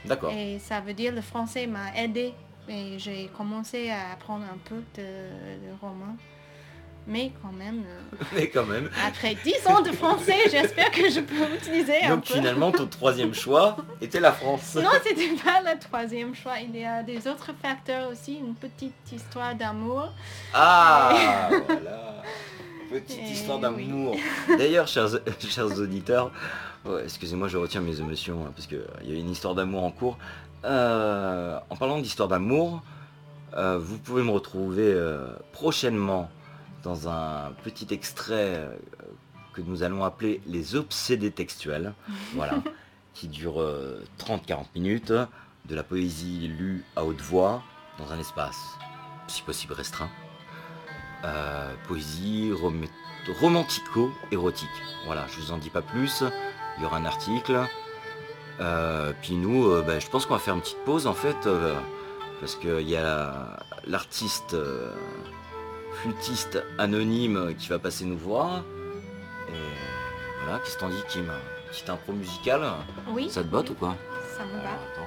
D'accord. 0.06 0.32
Et 0.32 0.58
ça 0.60 0.80
veut 0.80 0.94
dire 0.94 1.12
le 1.14 1.20
français 1.20 1.66
m'a 1.66 1.94
aidé. 1.96 2.32
Et 2.68 2.98
j'ai 2.98 3.28
commencé 3.36 3.90
à 3.90 4.12
apprendre 4.12 4.44
un 4.44 4.58
peu 4.64 4.82
de, 4.96 5.02
de 5.02 5.72
romain. 5.80 6.16
Mais 7.08 7.30
quand 7.42 7.52
même, 7.52 7.84
euh, 7.86 8.24
Mais 8.34 8.48
quand 8.48 8.66
même. 8.66 8.90
après 9.06 9.36
10 9.44 9.66
ans 9.68 9.80
de 9.80 9.92
français, 9.92 10.34
j'espère 10.50 10.90
que 10.90 11.08
je 11.08 11.20
peux 11.20 11.54
utiliser 11.54 12.02
un 12.02 12.16
Donc 12.16 12.24
peu. 12.26 12.34
finalement, 12.34 12.72
ton 12.72 12.86
troisième 12.86 13.32
choix 13.32 13.76
était 14.00 14.18
la 14.20 14.32
France. 14.32 14.74
Non, 14.74 14.90
c'était 15.04 15.34
pas 15.44 15.60
le 15.62 15.78
troisième 15.78 16.34
choix. 16.34 16.54
Il 16.60 16.76
y 16.76 16.84
a 16.84 17.02
des 17.04 17.28
autres 17.28 17.50
facteurs 17.62 18.10
aussi. 18.10 18.38
Une 18.38 18.54
petite 18.54 18.94
histoire 19.12 19.54
d'amour. 19.54 20.12
Ah, 20.52 21.48
voilà. 21.66 22.22
Petite 22.90 23.18
Et 23.18 23.30
histoire 23.32 23.58
oui. 23.58 23.62
d'amour. 23.62 24.16
D'ailleurs, 24.58 24.86
chers, 24.88 25.08
chers 25.48 25.78
auditeurs, 25.78 26.30
excusez-moi, 27.04 27.48
je 27.48 27.56
retiens 27.58 27.80
mes 27.80 27.98
émotions 28.00 28.44
hein, 28.46 28.52
parce 28.54 28.66
qu'il 28.66 28.84
y 29.04 29.12
a 29.12 29.18
une 29.18 29.30
histoire 29.30 29.54
d'amour 29.54 29.84
en 29.84 29.90
cours. 29.90 30.18
Euh, 30.64 31.58
en 31.70 31.76
parlant 31.76 31.98
d'histoire 32.00 32.28
d'amour, 32.28 32.82
euh, 33.56 33.78
vous 33.78 33.98
pouvez 33.98 34.22
me 34.22 34.30
retrouver 34.30 34.92
euh, 34.92 35.26
prochainement 35.52 36.28
dans 36.86 37.08
un 37.08 37.50
petit 37.64 37.88
extrait 37.92 38.54
euh, 38.58 38.68
que 39.54 39.60
nous 39.60 39.82
allons 39.82 40.04
appeler 40.04 40.40
les 40.46 40.76
obsédés 40.76 41.32
textuels. 41.32 41.92
Voilà, 42.34 42.62
qui 43.12 43.26
dure 43.28 43.60
euh, 43.60 44.04
30-40 44.20 44.66
minutes, 44.76 45.12
de 45.12 45.74
la 45.74 45.82
poésie 45.82 46.46
lue 46.46 46.84
à 46.94 47.04
haute 47.04 47.20
voix, 47.20 47.62
dans 47.98 48.12
un 48.12 48.18
espace, 48.20 48.60
si 49.26 49.42
possible 49.42 49.72
restreint. 49.72 50.10
Euh, 51.24 51.72
poésie 51.88 52.52
rom- 52.52 52.86
romantico-érotique. 53.40 54.68
Voilà, 55.06 55.26
je 55.32 55.40
vous 55.40 55.50
en 55.50 55.58
dis 55.58 55.70
pas 55.70 55.82
plus. 55.82 56.22
Il 56.76 56.82
y 56.82 56.86
aura 56.86 56.98
un 56.98 57.04
article. 57.04 57.58
Euh, 58.60 59.12
puis 59.22 59.34
nous, 59.34 59.66
euh, 59.66 59.82
ben, 59.82 60.00
je 60.00 60.06
pense 60.08 60.24
qu'on 60.26 60.34
va 60.34 60.40
faire 60.40 60.54
une 60.54 60.60
petite 60.60 60.84
pause 60.84 61.06
en 61.08 61.14
fait, 61.14 61.46
euh, 61.46 61.74
parce 62.40 62.54
qu'il 62.54 62.88
y 62.88 62.96
a 62.96 63.58
l'artiste 63.86 64.54
euh, 64.54 64.92
flûtiste 66.02 66.62
anonyme 66.78 67.54
qui 67.58 67.68
va 67.68 67.78
passer 67.78 68.04
nous 68.04 68.18
voir. 68.18 68.62
Et 69.48 70.42
voilà, 70.42 70.58
qu'est-ce 70.60 70.76
que 70.76 70.80
t'en 70.80 70.88
dis, 70.88 71.02
Kim 71.08 71.30
Petite 71.68 71.90
impro 71.90 72.12
musicale 72.12 72.62
Oui. 73.08 73.28
Ça 73.30 73.42
te 73.42 73.48
botte 73.48 73.70
ou 73.70 73.74
quoi 73.74 73.96
Ça 74.36 74.44
me 74.44 74.62
bat. 74.62 74.78
Euh, 74.98 75.02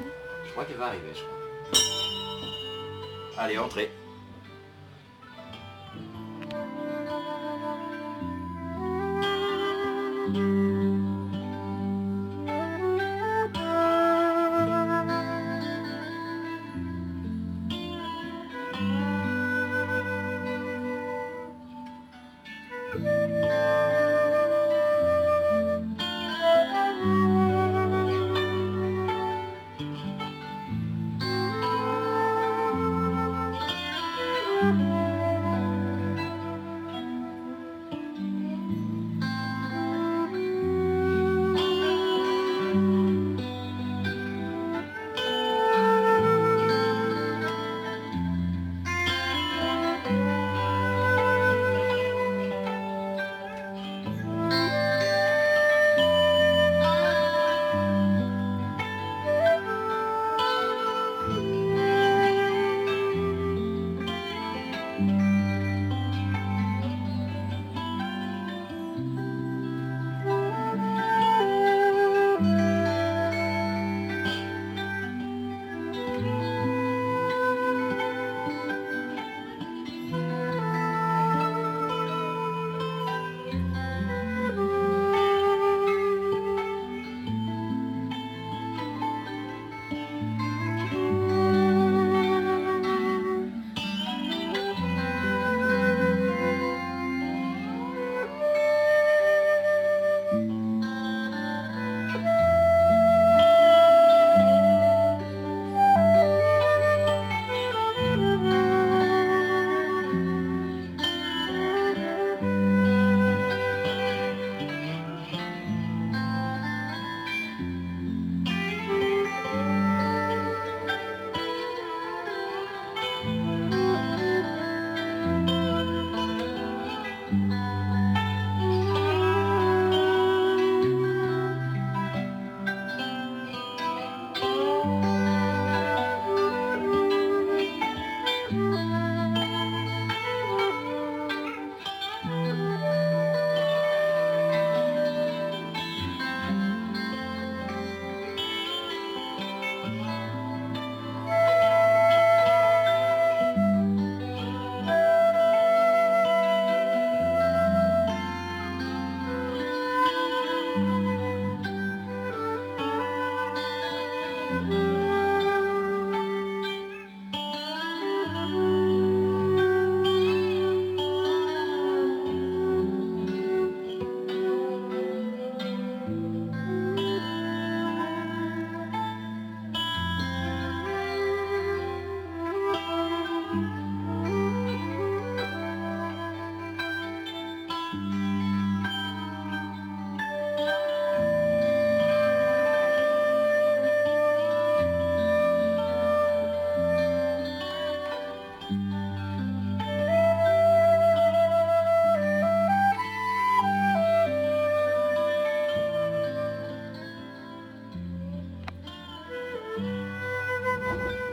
je 0.45 0.51
crois 0.51 0.65
qu'elle 0.65 0.77
va 0.77 0.87
arriver, 0.87 1.11
je 1.13 1.21
crois. 1.21 1.37
Allez, 3.37 3.57
entrez. 3.57 3.91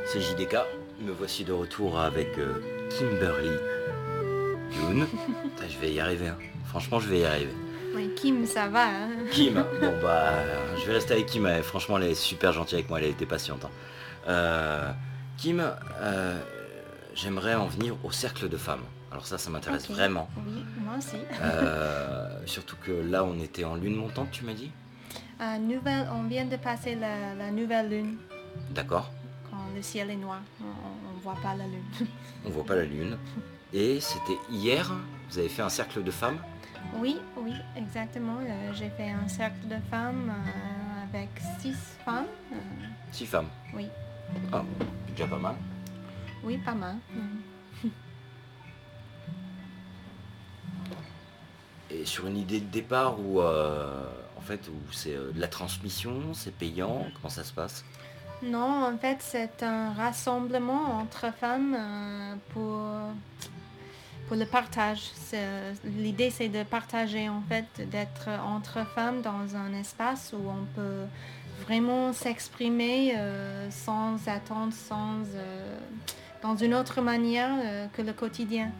C'est 0.06 0.20
JDK. 0.20 0.56
Me 1.00 1.12
voici 1.12 1.44
de 1.44 1.52
retour 1.52 1.98
avec 2.00 2.38
euh, 2.38 2.54
Kimberly 2.98 3.50
Yoon. 4.80 5.06
Je 5.68 5.78
vais 5.78 5.92
y 5.92 6.00
arriver. 6.00 6.28
hein. 6.28 6.38
Franchement, 6.66 6.98
je 7.00 7.08
vais 7.08 7.20
y 7.20 7.24
arriver. 7.24 7.52
Oui, 7.94 8.10
Kim, 8.16 8.44
ça 8.46 8.68
va. 8.68 8.84
hein. 8.88 9.08
Kim, 9.30 9.54
bon 9.80 9.92
bah, 10.02 10.32
je 10.78 10.84
vais 10.86 10.94
rester 10.94 11.14
avec 11.14 11.26
Kim. 11.26 11.46
elle- 11.46 11.62
franchement, 11.62 11.96
elle 11.98 12.04
est 12.10 12.14
super 12.14 12.52
gentille 12.52 12.76
avec 12.78 12.88
moi. 12.90 12.98
Elle 12.98 13.06
a 13.06 13.08
été 13.08 13.24
patiente. 13.24 13.64
hein. 13.64 13.70
Euh, 14.28 14.90
Kim, 15.38 15.62
euh, 16.00 16.38
j'aimerais 17.14 17.54
en 17.54 17.66
venir 17.66 17.94
au 18.04 18.10
cercle 18.10 18.48
de 18.48 18.56
femmes. 18.56 18.82
Alors 19.12 19.26
ça, 19.26 19.38
ça 19.38 19.48
m'intéresse 19.50 19.88
Ok. 19.88 19.96
vraiment. 19.96 20.28
Oui, 20.46 20.62
moi 20.84 20.94
aussi. 20.98 21.16
Euh, 21.42 22.28
surtout 22.46 22.76
que 22.84 22.90
là, 22.92 23.24
on 23.24 23.38
était 23.40 23.64
en 23.64 23.76
lune 23.76 23.96
montante, 23.96 24.30
tu 24.32 24.44
m'as 24.44 24.52
dit? 24.54 24.70
Euh, 25.40 25.58
nouvelle, 25.58 26.08
on 26.12 26.24
vient 26.28 26.44
de 26.46 26.56
passer 26.56 26.94
la, 26.96 27.34
la 27.34 27.50
nouvelle 27.50 27.88
lune 27.88 28.16
D'accord. 28.70 29.10
Le 29.76 29.82
ciel 29.82 30.10
est 30.10 30.16
noir. 30.16 30.40
On 30.60 31.12
ne 31.16 31.20
voit 31.22 31.36
pas 31.42 31.54
la 31.54 31.66
lune. 31.66 31.84
On 32.46 32.50
voit 32.50 32.64
pas 32.64 32.76
la 32.76 32.84
lune. 32.84 33.18
Et 33.72 34.00
c'était 34.00 34.38
hier, 34.50 34.90
vous 35.30 35.38
avez 35.38 35.48
fait 35.50 35.62
un 35.62 35.68
cercle 35.68 36.02
de 36.02 36.10
femmes? 36.10 36.38
Oui, 36.98 37.18
oui, 37.36 37.52
exactement. 37.76 38.38
Euh, 38.40 38.72
J'ai 38.74 38.88
fait 38.90 39.10
un 39.10 39.28
cercle 39.28 39.68
de 39.68 39.76
femmes 39.90 40.30
euh, 40.32 41.04
avec 41.10 41.28
six 41.60 41.76
femmes. 42.04 42.26
Euh, 42.52 42.56
Six 43.12 43.26
femmes. 43.26 43.48
oui, 43.74 43.88
Ah, 44.52 44.62
déjà 45.08 45.26
pas 45.26 45.38
mal. 45.38 45.56
oui, 46.42 46.56
pas 46.58 46.74
mal. 46.74 46.96
Et 51.90 52.04
sur 52.04 52.26
une 52.26 52.36
idée 52.36 52.60
de 52.60 52.66
départ 52.66 53.20
où, 53.20 53.40
euh, 53.40 54.04
en 54.36 54.40
fait, 54.40 54.68
où 54.68 54.92
c'est 54.92 55.12
de 55.14 55.32
la 55.40 55.46
transmission, 55.48 56.34
c'est 56.34 56.52
payant, 56.54 57.06
comment 57.16 57.28
ça 57.30 57.44
se 57.44 57.52
passe? 57.52 57.84
Non, 58.42 58.84
en 58.84 58.98
fait, 58.98 59.16
c'est 59.20 59.62
un 59.62 59.92
rassemblement 59.92 60.98
entre 61.00 61.32
femmes 61.32 61.74
euh, 61.78 62.34
pour, 62.52 62.82
pour 64.28 64.36
le 64.36 64.44
partage. 64.44 65.10
L'idée, 65.84 66.30
c'est 66.30 66.48
de 66.48 66.62
partager, 66.62 67.28
en 67.28 67.42
fait, 67.48 67.88
d'être 67.88 68.28
entre 68.46 68.86
femmes 68.86 69.22
dans 69.22 69.56
un 69.56 69.72
espace 69.72 70.34
où 70.36 70.48
on 70.48 70.66
peut 70.74 71.06
vraiment 71.64 72.12
s'exprimer 72.12 73.14
euh, 73.16 73.70
sans 73.70 74.28
attendre, 74.28 74.72
sans, 74.74 75.22
euh, 75.34 75.78
dans 76.42 76.56
une 76.56 76.74
autre 76.74 77.00
manière 77.00 77.90
que 77.94 78.02
le 78.02 78.12
quotidien. 78.12 78.70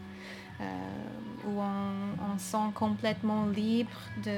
Où 0.59 1.61
on, 1.61 2.33
on 2.33 2.37
sent 2.39 2.71
complètement 2.73 3.45
libre 3.45 3.99
de, 4.25 4.31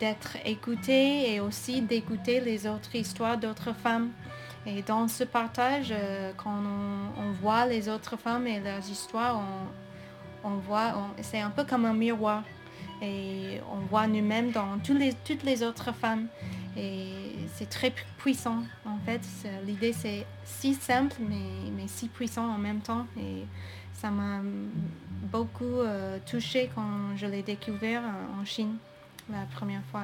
d'être 0.00 0.36
écouté 0.44 1.32
et 1.32 1.40
aussi 1.40 1.80
d'écouter 1.80 2.40
les 2.40 2.66
autres 2.66 2.94
histoires 2.94 3.38
d'autres 3.38 3.72
femmes. 3.74 4.10
Et 4.66 4.82
dans 4.82 5.06
ce 5.08 5.24
partage, 5.24 5.88
euh, 5.92 6.32
quand 6.36 6.58
on, 7.18 7.30
voit 7.40 7.66
les 7.66 7.88
autres 7.88 8.16
femmes 8.16 8.46
et 8.46 8.58
leurs 8.60 8.88
histoires, 8.90 9.38
on, 10.44 10.48
on 10.48 10.56
voit, 10.56 10.94
c'est 11.22 11.40
un 11.40 11.50
peu 11.50 11.64
comme 11.64 11.84
un 11.84 11.94
miroir. 11.94 12.42
Et 13.02 13.60
on 13.72 13.80
voit 13.86 14.06
nous-mêmes 14.06 14.50
dans 14.52 14.78
toutes 14.82 15.42
les 15.44 15.62
autres 15.62 15.92
femmes. 15.94 16.26
Et 16.76 17.12
c'est 17.54 17.68
très 17.68 17.90
pu- 17.90 18.04
puissant 18.18 18.62
en 18.84 18.98
fait. 19.04 19.20
L'idée 19.66 19.92
c'est 19.92 20.26
si 20.44 20.74
simple 20.74 21.16
mais, 21.20 21.86
si 21.86 22.08
puissant 22.08 22.48
en 22.48 22.58
même 22.58 22.80
temps. 22.80 23.06
Et 23.18 23.44
ça 23.94 24.10
m'a 24.10 24.40
beaucoup 25.30 25.64
euh, 25.64 26.18
touché 26.30 26.70
quand 26.74 27.16
je 27.16 27.26
l'ai 27.26 27.42
découvert 27.42 28.02
en- 28.02 28.40
en 28.40 28.44
Chine 28.44 28.76
la 29.30 29.44
première 29.54 29.82
fois. 29.90 30.02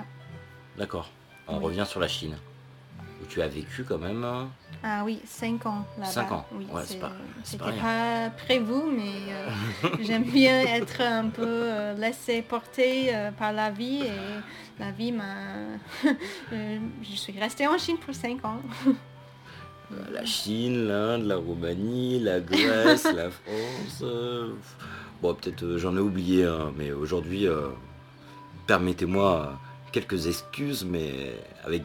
D'accord. 0.79 1.11
On 1.49 1.59
Oui. 1.59 1.65
revient 1.65 1.85
sur 1.87 2.01
la 2.01 2.09
Chine, 2.09 2.37
où 3.23 3.27
tu 3.27 3.43
as 3.43 3.49
vécu 3.49 3.85
quand 3.85 3.99
même. 3.99 4.25
hein. 4.25 4.49
Ah 4.83 5.03
oui, 5.05 5.21
5 5.25 5.67
ans 5.67 5.85
là-bas. 5.99 6.11
Cinq 6.11 6.33
ans. 6.33 6.47
Oui, 6.53 6.67
Ouais, 6.73 6.83
c'est 6.85 6.95
c'est- 6.95 6.99
pas- 7.01 7.13
c'était 7.45 7.65
pas 7.65 7.73
pas, 7.73 8.31
prévu, 8.31 8.75
mais 8.97 9.13
euh, 9.33 9.49
j'aime 10.01 10.25
bien 10.25 10.61
être 10.63 11.01
un 11.01 11.29
peu 11.29 11.45
euh, 11.47 11.95
laissé 11.95 12.43
porter 12.43 13.15
euh, 13.15 13.31
par 13.33 13.53
la 13.53 13.71
vie 13.71 14.03
et 14.03 14.81
la 14.81 14.91
vie 14.93 15.13
m'a... 15.13 15.25
Euh, 16.53 16.79
je 17.03 17.17
suis 17.17 17.39
restée 17.39 17.67
en 17.67 17.79
Chine 17.79 17.97
pour 17.99 18.15
5 18.15 18.45
ans. 18.45 18.61
Euh, 18.87 19.97
La 20.13 20.25
Chine, 20.25 20.87
l'Inde, 20.87 21.23
la 21.25 21.37
Roumanie, 21.37 22.19
la 22.21 22.41
Grèce, 22.41 23.05
la 23.15 23.31
France. 23.31 24.01
euh, 24.03 24.53
Bon, 25.23 25.35
peut-être 25.35 25.63
euh, 25.65 25.79
j'en 25.79 25.97
ai 25.97 26.01
oublié, 26.01 26.45
hein, 26.45 26.73
mais 26.77 26.93
aujourd'hui, 26.93 27.47
euh, 27.47 27.69
permettez-moi 28.67 29.41
euh, 29.41 29.53
quelques 29.93 30.27
excuses, 30.27 30.85
mais 30.85 31.35
avec, 31.65 31.83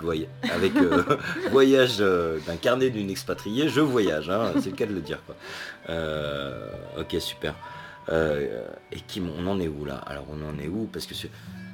euh, 0.75 1.03
voyage 1.51 1.97
euh, 1.99 2.39
d'un 2.47 2.55
carnet 2.57 2.89
d'une 2.89 3.09
expatriée, 3.09 3.69
je 3.69 3.81
voyage, 3.81 4.29
hein, 4.29 4.53
c'est 4.61 4.69
le 4.69 4.75
cas 4.75 4.85
de 4.85 4.93
le 4.93 5.01
dire. 5.01 5.19
Quoi. 5.25 5.35
Ok, 6.99 7.15
super. 7.19 7.53
Et 8.11 8.99
Kim, 9.07 9.29
on 9.37 9.45
en 9.47 9.59
est 9.59 9.67
où 9.67 9.83
là? 9.85 9.95
Alors 10.07 10.25
on 10.31 10.41
en 10.47 10.57
est 10.59 10.67
où? 10.69 10.87
Parce 10.91 11.05
que 11.05 11.13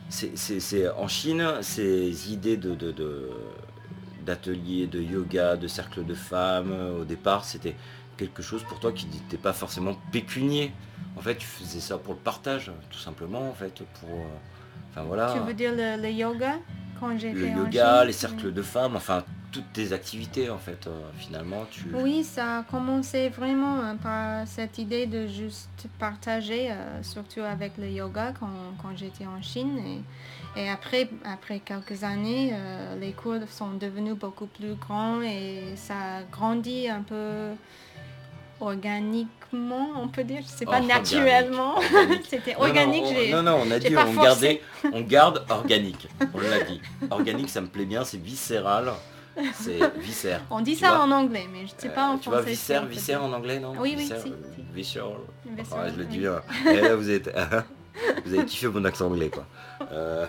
c'est- 0.10 0.90
en 0.90 1.08
Chine, 1.08 1.46
ces 1.62 2.32
idées 2.34 2.58
de, 2.58 2.74
de- 2.76 2.92
de- 2.92 3.30
d'ateliers 4.26 4.88
de 4.88 5.02
yoga, 5.02 5.56
de 5.58 5.68
cercle 5.68 6.06
de 6.06 6.14
femmes, 6.14 6.74
au 7.00 7.04
départ, 7.04 7.44
c'était 7.46 7.76
quelque 8.18 8.42
chose 8.42 8.64
pour 8.64 8.80
toi 8.80 8.92
qui 8.92 9.06
n'était 9.08 9.38
pas 9.38 9.54
forcément 9.54 9.96
pécunier. 10.12 10.72
En 11.18 11.22
fait, 11.22 11.36
tu 11.36 11.46
faisais 11.46 11.80
ça 11.80 11.98
pour 11.98 12.14
le 12.14 12.20
partage, 12.20 12.72
tout 12.90 12.98
simplement, 13.00 13.50
en 13.50 13.54
fait, 13.54 13.84
pour... 14.00 14.10
Enfin 14.94 15.06
voilà, 15.08 15.34
Tu 15.34 15.40
veux 15.40 15.54
dire 15.54 15.72
le, 15.72 16.02
le 16.02 16.10
yoga 16.12 16.60
quand 17.00 17.18
j'ai 17.18 17.34
le 17.34 17.48
en 17.50 17.66
yoga, 17.66 17.98
Chine 18.00 18.08
les 18.08 18.14
cercles 18.14 18.54
de 18.54 18.62
femmes, 18.62 18.96
enfin, 18.96 19.24
toutes 19.52 19.74
tes 19.74 19.92
activités, 19.92 20.50
en 20.50 20.58
fait, 20.58 20.88
euh, 20.88 21.02
finalement, 21.18 21.66
tu... 21.70 21.86
Oui, 21.94 22.24
ça 22.24 22.60
a 22.60 22.64
commencé 22.64 23.30
vraiment 23.30 23.82
euh, 23.82 23.94
par 23.96 24.48
cette 24.48 24.78
idée 24.78 25.06
de 25.06 25.28
juste 25.28 25.88
partager, 26.00 26.72
euh, 26.72 27.04
surtout 27.04 27.42
avec 27.42 27.78
le 27.78 27.90
yoga 27.90 28.34
quand, 28.40 28.48
quand 28.82 28.96
j'étais 28.96 29.26
en 29.26 29.42
Chine. 29.42 29.78
Et, 30.56 30.62
et 30.62 30.70
après, 30.70 31.10
après 31.26 31.60
quelques 31.60 32.04
années, 32.04 32.52
euh, 32.54 32.96
les 33.00 33.12
cours 33.12 33.48
sont 33.50 33.74
devenus 33.74 34.16
beaucoup 34.16 34.48
plus 34.48 34.76
grands 34.76 35.22
et 35.22 35.74
ça 35.76 35.96
a 35.96 36.24
grandi 36.24 36.88
un 36.88 37.02
peu 37.02 37.52
organiquement, 39.54 39.90
on 40.02 40.08
peut 40.08 40.24
dire. 40.24 40.42
Je 40.42 40.48
sais 40.48 40.66
pas, 40.66 40.80
Oh, 40.82 40.86
naturellement. 40.86 41.76
C'était 42.30 42.56
organique. 42.56 43.32
Non, 43.32 43.44
non, 43.44 43.60
on 43.66 43.72
a 43.72 43.80
dit 43.80 43.96
on 43.96 44.14
gardait, 44.22 44.62
on 44.92 45.02
garde 45.08 45.46
organique. 45.50 46.08
On 46.34 46.40
l'a 46.40 46.62
dit. 46.64 46.82
Organique, 47.10 47.50
ça 47.50 47.62
me 47.62 47.68
plaît 47.68 47.86
bien, 47.86 48.04
c'est 48.04 48.22
viscéral. 48.22 48.92
C'est 49.56 49.80
viscère. 50.00 50.42
On 50.52 50.62
dit 50.62 50.76
ça 50.76 51.02
en 51.02 51.10
anglais, 51.10 51.46
mais 51.52 51.66
je 51.66 51.72
sais 51.76 51.90
pas 51.90 52.10
en 52.10 52.16
Euh, 52.16 52.18
Tu 52.22 52.30
vois, 52.30 52.38
français. 52.40 52.52
viscère, 52.52 52.86
viscère 52.86 53.24
en 53.24 53.34
anglais, 53.34 53.60
non? 53.60 53.74
Oui, 53.80 53.96
oui, 53.98 54.08
euh, 54.12 54.16
Ouais, 54.76 55.90
je 55.92 55.98
le 55.98 56.06
dis 56.06 56.18
oui. 56.20 56.20
bien. 56.20 56.42
Et 56.72 56.82
là, 56.82 56.96
vous 56.96 57.10
êtes... 57.10 57.34
vous 58.26 58.34
avez 58.36 58.46
kiffé 58.46 58.68
mon 58.68 58.86
accent 58.86 59.08
anglais, 59.08 59.30
quoi. 59.30 59.46
Euh, 59.92 60.26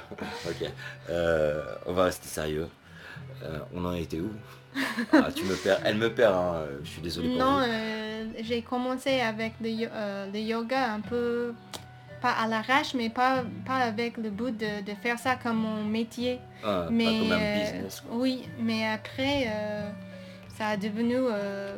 ok. 0.49 0.71
Euh, 1.11 1.63
on 1.87 1.93
va 1.93 2.05
rester 2.05 2.29
sérieux. 2.29 2.67
Euh, 3.43 3.59
on 3.75 3.85
en 3.85 3.93
était 3.93 4.21
où? 4.21 4.31
Ah, 5.13 5.29
tu 5.35 5.45
me 5.45 5.55
perds. 5.55 5.81
Elle 5.85 5.97
me 5.99 6.13
perd, 6.13 6.35
hein. 6.35 6.63
je 6.83 6.89
suis 6.89 7.03
désolé 7.03 7.29
pour 7.29 7.39
Non, 7.39 7.59
vous. 7.59 7.65
J'ai 8.43 8.63
commencé 8.63 9.21
avec 9.21 9.53
le, 9.61 9.69
yo- 9.71 9.89
euh, 9.93 10.31
le 10.33 10.39
yoga 10.41 10.93
un 10.93 11.01
peu, 11.01 11.55
pas 12.21 12.33
à 12.33 12.47
l'arrache, 12.49 12.95
mais 12.95 13.11
pas, 13.11 13.45
pas 13.67 13.77
avec 13.77 14.17
le 14.17 14.31
but 14.31 14.57
de, 14.57 14.83
de 14.83 14.95
faire 14.95 15.19
ça 15.19 15.37
comme 15.37 15.59
mon 15.59 15.85
métier. 15.85 16.39
Ah, 16.65 16.87
mais 16.91 17.05
pas 17.05 17.11
comme 17.19 17.33
un 17.33 17.59
business. 17.61 18.01
quoi. 18.01 18.17
oui, 18.19 18.49
mais 18.59 18.87
après, 18.89 19.45
euh, 19.49 19.91
ça 20.57 20.69
a 20.69 20.77
devenu 20.77 21.17
euh, 21.17 21.77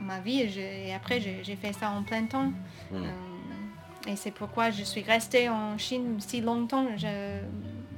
ma 0.00 0.20
vie 0.20 0.42
et, 0.42 0.48
je- 0.48 0.60
et 0.60 0.94
après 0.94 1.20
j'ai 1.20 1.56
fait 1.56 1.72
ça 1.72 1.90
en 1.90 2.02
plein 2.02 2.24
temps. 2.26 2.52
Hmm. 2.90 3.04
Et 4.06 4.16
c'est 4.16 4.30
pourquoi 4.30 4.70
je 4.70 4.82
suis 4.84 5.02
restée 5.02 5.48
en 5.50 5.76
Chine 5.76 6.16
si 6.20 6.40
longtemps. 6.40 6.86
Je- 6.96 7.40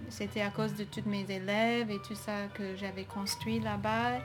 C'était 0.09 0.41
à 0.43 0.51
cause 0.51 0.75
de 0.75 0.83
tous 0.83 1.05
mes 1.09 1.25
élèves 1.31 1.89
et 1.89 1.99
tout 2.09 2.17
ça 2.17 2.33
que 2.55 2.75
j'avais 2.75 3.05
construit 3.05 3.61
là-bas. 3.61 4.19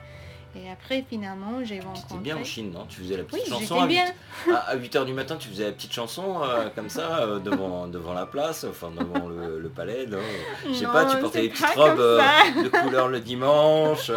Et 0.64 0.70
après, 0.70 1.04
finalement, 1.08 1.62
j'ai 1.64 1.80
rencontré... 1.80 2.14
étais 2.14 2.18
bien 2.22 2.36
en 2.36 2.44
Chine, 2.44 2.70
non? 2.72 2.86
Tu 2.88 3.00
faisais 3.00 3.16
la 3.16 3.22
Oui, 3.24 3.28
petite 3.28 3.48
chanson 3.48 3.80
j'étais 3.80 3.82
à 3.82 3.86
bien. 3.86 4.04
8, 4.46 4.52
à, 4.66 4.76
8h 4.76 5.04
du 5.04 5.12
matin, 5.12 5.36
tu 5.36 5.48
faisais 5.48 5.64
la 5.64 5.72
petite 5.72 5.92
chanson 5.92 6.42
euh, 6.42 6.68
comme 6.74 6.88
ça 6.88 7.18
euh, 7.20 7.38
devant, 7.38 7.86
devant 7.88 8.14
la 8.14 8.26
place, 8.26 8.64
enfin 8.68 8.90
devant 8.90 9.28
le, 9.28 9.58
le 9.60 9.68
palais. 9.68 10.06
non? 10.06 10.18
Je 10.66 10.72
sais 10.72 10.86
pas, 10.86 11.04
tu 11.04 11.16
portais 11.18 11.42
les 11.42 11.48
petites 11.50 11.66
robes 11.76 11.98
euh, 12.00 12.20
de 12.62 12.68
couleur 12.68 13.08
le 13.08 13.20
dimanche, 13.20 14.10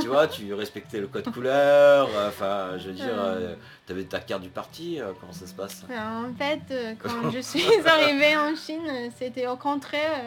tu 0.00 0.06
vois, 0.06 0.26
tu 0.28 0.52
respectais 0.54 1.00
le 1.00 1.06
code 1.08 1.32
couleur, 1.32 2.08
enfin 2.28 2.78
je 2.78 2.88
veux 2.88 2.94
dire, 2.94 3.14
tu 3.86 3.92
avais 3.92 4.04
ta 4.04 4.20
carte 4.20 4.42
du 4.42 4.48
parti, 4.48 4.98
comment 5.20 5.32
ça 5.32 5.46
se 5.46 5.54
passe? 5.54 5.84
En 5.90 6.32
fait, 6.36 6.96
quand 7.02 7.30
je 7.32 7.40
suis 7.40 7.64
arrivée 7.86 8.36
en 8.36 8.54
Chine, 8.54 9.10
c'était 9.18 9.46
au 9.46 9.56
contraire, 9.56 10.22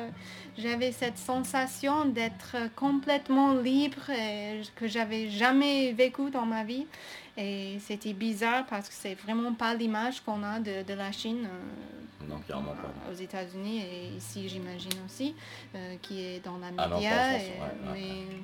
j'avais 0.57 0.91
cette 0.91 1.17
sensation 1.17 2.05
d'être 2.05 2.55
complètement 2.75 3.53
libre 3.53 4.09
et 4.09 4.61
que 4.75 4.87
j'avais 4.87 5.29
jamais 5.29 5.91
vécu 5.93 6.29
dans 6.31 6.45
ma 6.45 6.63
vie. 6.63 6.85
Et 7.37 7.77
c'était 7.79 8.13
bizarre 8.13 8.65
parce 8.67 8.87
que 8.89 8.93
c'est 8.95 9.15
vraiment 9.15 9.53
pas 9.53 9.73
l'image 9.73 10.21
qu'on 10.21 10.43
a 10.43 10.59
de, 10.59 10.83
de 10.83 10.93
la 10.93 11.11
Chine 11.11 11.47
euh, 11.47 12.25
Non, 12.29 12.37
clairement 12.39 12.73
pas. 12.75 13.11
aux 13.11 13.15
États-Unis 13.15 13.81
et 13.81 14.15
ici 14.17 14.47
j'imagine 14.47 14.91
aussi, 15.05 15.33
euh, 15.75 15.95
qui 16.01 16.21
est 16.23 16.45
dans 16.45 16.57
la 16.59 16.67
Ah 16.77 16.87
non, 16.87 16.95
média. 16.97 17.09
France, 17.11 17.41
et- 17.41 17.59
ouais, 17.59 17.91
ouais. 17.91 17.99
mais 18.29 18.35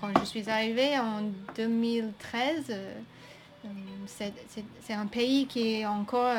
quand 0.00 0.08
je 0.20 0.24
suis 0.24 0.48
arrivée 0.48 0.98
en 0.98 1.22
2013, 1.54 2.74
c'est 4.06 4.92
un 4.94 5.06
pays 5.06 5.46
qui 5.46 5.74
est 5.80 5.86
encore, 5.86 6.34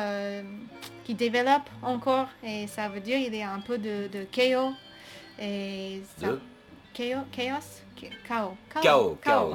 qui 1.03 1.13
développe 1.13 1.69
encore 1.83 2.27
et 2.43 2.65
ça 2.65 2.89
veut 2.89 2.99
dire 2.99 3.19
qu'il 3.19 3.35
y 3.35 3.43
a 3.43 3.51
un 3.51 3.59
peu 3.59 3.77
de, 3.77 4.07
de 4.11 4.23
chaos. 4.23 4.71
Et 5.39 6.01
ça, 6.17 6.27
chaos, 6.93 7.23
chaos 7.31 7.61
Chaos. 8.23 8.57
Chaos. 8.73 9.17
Chaos. 9.21 9.53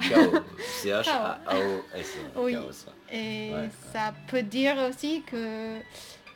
C-H-A-O-S. 0.83 2.17
Oui. 2.37 2.57
Et 3.13 3.53
ça 3.93 4.15
peut 4.29 4.43
dire 4.43 4.77
aussi 4.89 5.23
que 5.23 5.79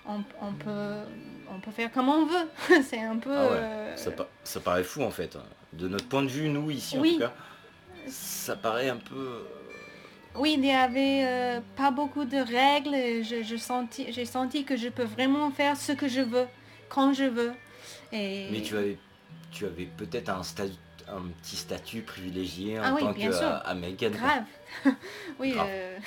on, 0.07 0.53
peut, 0.53 1.05
on 1.49 1.61
peut 1.61 1.71
faire 1.71 1.93
comme 1.93 2.09
on 2.09 2.27
veut. 2.27 2.83
c'est 2.83 3.01
un 3.01 3.17
peu... 3.17 3.33
Ah 3.33 3.53
euh, 3.53 3.97
ça, 4.45 4.61
paraît 4.61 4.85
fou 4.85 5.03
en 5.03 5.11
fait. 5.11 5.37
De 5.73 5.89
notre 5.89 6.09
point 6.09 6.23
de 6.23 6.29
vue, 6.29 6.49
nous 6.49 6.71
ici 6.71 6.99
en 6.99 7.03
tout 7.03 7.19
cas, 7.19 7.33
ça 8.09 8.57
paraît 8.57 8.89
un 8.89 8.97
peu... 8.97 9.15
Euh, 9.15 9.43
oui, 10.37 10.53
il 10.55 10.61
n'y 10.61 10.73
avait 10.73 11.25
euh, 11.25 11.61
pas 11.77 11.91
beaucoup 11.91 12.25
de 12.25 12.37
règles. 12.37 13.25
Je, 13.25 13.43
je 13.43 13.57
senti, 13.57 14.13
j'ai 14.13 14.25
senti 14.25 14.65
que 14.65 14.77
je 14.77 14.89
peux 14.89 15.05
vraiment 15.05 15.51
faire 15.51 15.77
ce 15.77 15.93
que 15.93 16.09
je 16.09 16.21
veux, 16.21 16.47
quand 16.89 17.13
je 17.13 17.25
veux. 17.25 17.53
Et... 18.13 18.49
Mais 18.53 18.63
tu 18.63 18.77
avais, 18.77 18.97
tu 19.51 19.67
avais 19.67 19.87
peut-être 19.87 20.29
un 20.29 20.43
un 21.13 21.23
petit 21.43 21.57
statut 21.57 22.03
privilégié 22.03 22.79
en 22.79 22.83
ah 22.85 22.97
tant 22.99 23.13
qu'américaine. 23.13 24.13
Grave. 24.13 24.45
oui. 25.39 25.55
Euh, 25.59 25.99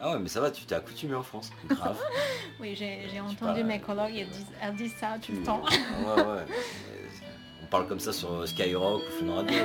ah 0.00 0.12
ouais, 0.12 0.18
mais 0.20 0.28
ça 0.28 0.40
va, 0.40 0.50
tu 0.50 0.64
t'es 0.64 0.74
accoutumé 0.74 1.14
en 1.14 1.22
France. 1.22 1.50
Grave. 1.68 2.00
oui, 2.60 2.74
j'ai 2.76 3.20
entendu 3.20 3.64
mes 3.64 3.80
collègues, 3.80 4.26
elles 4.60 4.74
disent, 4.76 4.94
ça 4.96 5.16
tout 5.20 5.32
le 5.32 5.42
temps. 5.42 5.62
ouais, 5.64 6.22
ouais. 6.22 6.44
On 7.62 7.66
parle 7.66 7.88
comme 7.88 8.00
ça 8.00 8.12
sur 8.12 8.46
Skyrock 8.46 9.02
ou 9.02 9.24
Fun 9.24 9.34
Radio. 9.34 9.58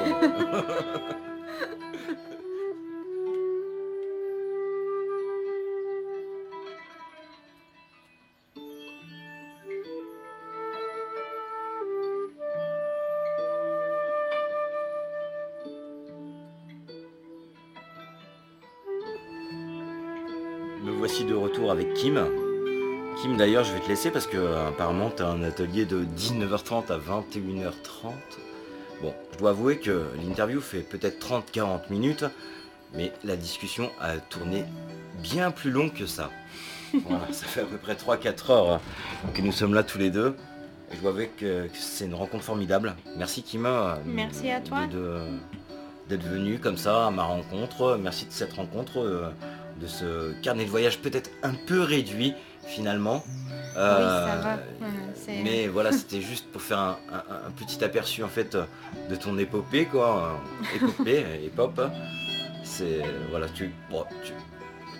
De 21.75 21.79
avec 21.79 21.93
Kim. 21.93 22.19
Kim 23.21 23.37
d'ailleurs 23.37 23.63
je 23.63 23.73
vais 23.73 23.79
te 23.79 23.87
laisser 23.87 24.11
parce 24.11 24.27
que 24.27 24.37
euh, 24.37 24.69
apparemment 24.69 25.11
tu 25.15 25.23
as 25.23 25.27
un 25.27 25.43
atelier 25.43 25.85
de 25.85 26.03
19h30 26.17 26.91
à 26.91 26.97
21h30. 26.97 28.11
Bon, 29.01 29.13
je 29.33 29.37
dois 29.37 29.51
avouer 29.51 29.77
que 29.77 30.05
l'interview 30.21 30.61
fait 30.61 30.81
peut-être 30.81 31.25
30-40 31.25 31.89
minutes, 31.89 32.25
mais 32.93 33.13
la 33.23 33.35
discussion 33.35 33.89
a 33.99 34.17
tourné 34.17 34.65
bien 35.21 35.51
plus 35.51 35.71
long 35.71 35.89
que 35.89 36.05
ça. 36.05 36.29
Voilà, 37.05 37.31
ça 37.31 37.45
fait 37.45 37.61
à 37.61 37.65
peu 37.65 37.77
près 37.77 37.93
3-4 37.93 38.51
heures 38.51 38.81
que 39.35 39.41
nous 39.43 39.51
sommes 39.51 39.75
là 39.75 39.83
tous 39.83 39.99
les 39.99 40.09
deux. 40.09 40.35
je 40.91 40.97
dois 40.97 41.11
avouer 41.11 41.29
que, 41.37 41.67
c'est 41.73 42.05
une 42.05 42.15
rencontre 42.15 42.43
formidable. 42.43 42.95
Merci 43.15 43.43
Kim. 43.43 43.67
Euh, 43.67 43.95
Merci 44.05 44.49
à 44.49 44.59
toi. 44.59 44.87
d'être 46.09 46.25
venu 46.25 46.57
comme 46.57 46.77
ça 46.77 47.07
à 47.07 47.11
ma 47.11 47.23
rencontre. 47.23 47.99
Merci 48.01 48.25
de 48.25 48.31
cette 48.31 48.53
rencontre. 48.53 49.31
Euh, 49.79 49.83
de 49.83 49.87
ce 49.87 50.41
carnet 50.41 50.65
de 50.65 50.69
voyage 50.69 50.99
peut-être 50.99 51.29
un 51.43 51.53
peu 51.53 51.81
réduit 51.81 52.33
finalement. 52.65 53.23
oui, 53.25 53.73
ça 53.75 54.39
va. 54.43 54.59
mais 55.43 55.67
voilà, 55.67 55.91
c'était 55.91 56.21
juste 56.21 56.51
pour 56.51 56.61
faire 56.61 56.79
un, 56.79 57.51
petit 57.57 57.83
aperçu 57.83 58.23
en 58.23 58.27
fait 58.27 58.57
de 59.09 59.15
ton 59.15 59.37
épopée 59.37 59.85
quoi, 59.85 60.39
épopée, 60.75 61.25
épop. 61.45 61.81
C'est 62.63 63.01
voilà, 63.31 63.47
tu, 63.49 63.71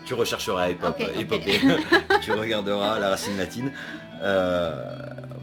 tu, 0.06 0.14
rechercheras 0.14 0.70
épopée, 0.70 1.08
tu 2.22 2.32
regarderas 2.32 3.00
la 3.00 3.10
racine 3.10 3.38
latine. 3.38 3.72
Euh, 4.22 4.74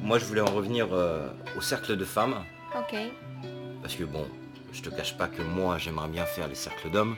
moi, 0.03 0.19
je 0.19 0.25
voulais 0.25 0.41
en 0.41 0.51
revenir 0.51 0.89
euh, 0.93 1.29
au 1.57 1.61
cercle 1.61 1.97
de 1.97 2.05
femmes. 2.05 2.45
Ok. 2.77 2.97
Parce 3.83 3.95
que 3.95 4.05
bon, 4.05 4.27
je 4.73 4.83
te 4.83 4.91
cache 4.91 5.17
pas 5.17 5.29
que 5.29 5.43
moi, 5.43 5.79
j'aimerais 5.79 6.09
bien 6.09 6.25
faire 6.25 6.49
les 6.49 6.55
cercles 6.55 6.91
d'hommes. 6.91 7.17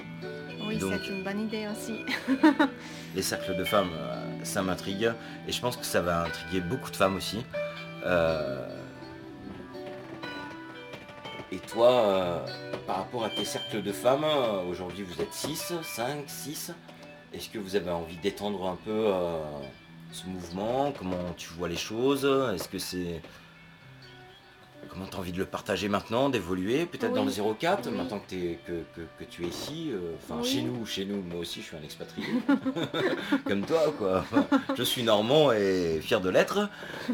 Oui, 0.68 0.78
c'est 0.78 1.08
une 1.08 1.24
bonne 1.24 1.40
idée 1.40 1.66
aussi. 1.66 2.04
les 3.14 3.22
cercles 3.22 3.56
de 3.56 3.64
femmes, 3.64 3.88
euh, 3.94 4.44
ça 4.44 4.62
m'intrigue. 4.62 5.10
Et 5.46 5.52
je 5.52 5.60
pense 5.62 5.78
que 5.78 5.84
ça 5.84 6.02
va 6.02 6.24
intriguer 6.24 6.60
beaucoup 6.60 6.90
de 6.90 6.96
femmes 6.96 7.16
aussi. 7.16 7.42
Euh, 8.04 8.68
et 11.50 11.56
toi, 11.56 11.90
euh, 11.90 12.46
par 12.86 12.98
rapport 12.98 13.24
à 13.24 13.30
tes 13.30 13.46
cercles 13.46 13.82
de 13.82 13.92
femmes, 13.92 14.26
aujourd'hui 14.68 15.04
vous 15.04 15.22
êtes 15.22 15.32
6, 15.32 15.72
5, 15.82 16.24
6. 16.26 16.74
Est-ce 17.32 17.48
que 17.48 17.58
vous 17.58 17.74
avez 17.74 17.90
envie 17.90 18.18
d'étendre 18.18 18.66
un 18.66 18.76
peu 18.76 19.10
ce 20.12 20.26
mouvement? 20.26 20.92
Comment 20.98 21.32
tu 21.38 21.48
vois 21.54 21.68
les 21.68 21.76
choses? 21.76 22.26
Est-ce 22.54 22.68
que 22.68 22.78
c'est 22.78 23.22
Comment 24.88 25.06
tu 25.06 25.16
as 25.16 25.20
envie 25.20 25.32
de 25.32 25.38
le 25.38 25.46
partager 25.46 25.88
maintenant, 25.88 26.28
d'évoluer 26.28 26.86
peut-être 26.86 27.12
dans 27.12 27.24
le 27.24 27.54
04, 27.54 27.90
maintenant 27.90 28.20
que, 28.20 28.34
es, 28.34 28.58
que, 28.64 29.24
tu 29.24 29.44
es 29.44 29.48
ici 29.48 29.90
euh, 29.92 30.14
Enfin, 30.16 30.42
chez 30.42 30.62
nous, 30.62 30.86
chez 30.86 31.04
nous, 31.04 31.20
moi 31.22 31.40
aussi 31.40 31.60
je 31.60 31.66
suis 31.66 31.76
un 31.76 31.82
expatrié, 31.82 32.26
comme 33.44 33.64
toi, 33.66 33.92
quoi. 33.98 34.24
Je 34.76 34.82
suis 34.82 35.02
normand 35.02 35.52
et 35.52 36.00
fier 36.00 36.20
de 36.20 36.30
l'être. 36.30 36.68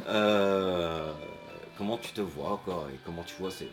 Euh, 0.08 1.10
comment 1.76 1.98
tu 1.98 2.12
te 2.12 2.20
vois, 2.20 2.60
quoi, 2.64 2.86
et 2.92 2.98
comment 3.04 3.22
tu 3.22 3.34
vois 3.38 3.50
ces... 3.50 3.68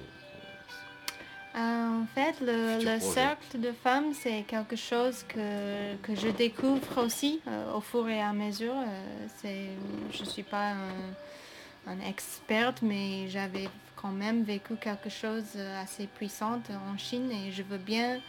Euh, 1.53 1.57
en 1.57 2.05
fait, 2.15 2.35
le, 2.41 2.99
cercle 2.99 3.59
de 3.59 3.73
femmes, 3.83 4.13
c'est 4.13 4.43
quelque 4.47 4.77
chose 4.77 5.25
que, 5.27 5.95
que, 5.97 6.15
je 6.15 6.29
découvre 6.29 7.03
aussi 7.03 7.41
au 7.75 7.81
fur 7.81 8.07
et 8.07 8.21
à 8.21 8.31
mesure. 8.31 8.75
je 9.43 10.19
ne 10.21 10.25
suis 10.25 10.43
pas 10.43 10.71
un, 10.71 11.13
un 11.87 11.99
experte, 11.99 12.81
mais 12.81 13.27
j'avais 13.29 13.69
quand 13.95 14.11
même 14.11 14.43
vécu 14.43 14.75
quelque 14.75 15.09
chose 15.09 15.57
assez 15.81 16.07
puissant 16.07 16.61
en 16.91 16.97
Chine 16.97 17.31
et 17.31 17.51
je 17.51 17.63
veux 17.63 17.77
bien, 17.77 18.19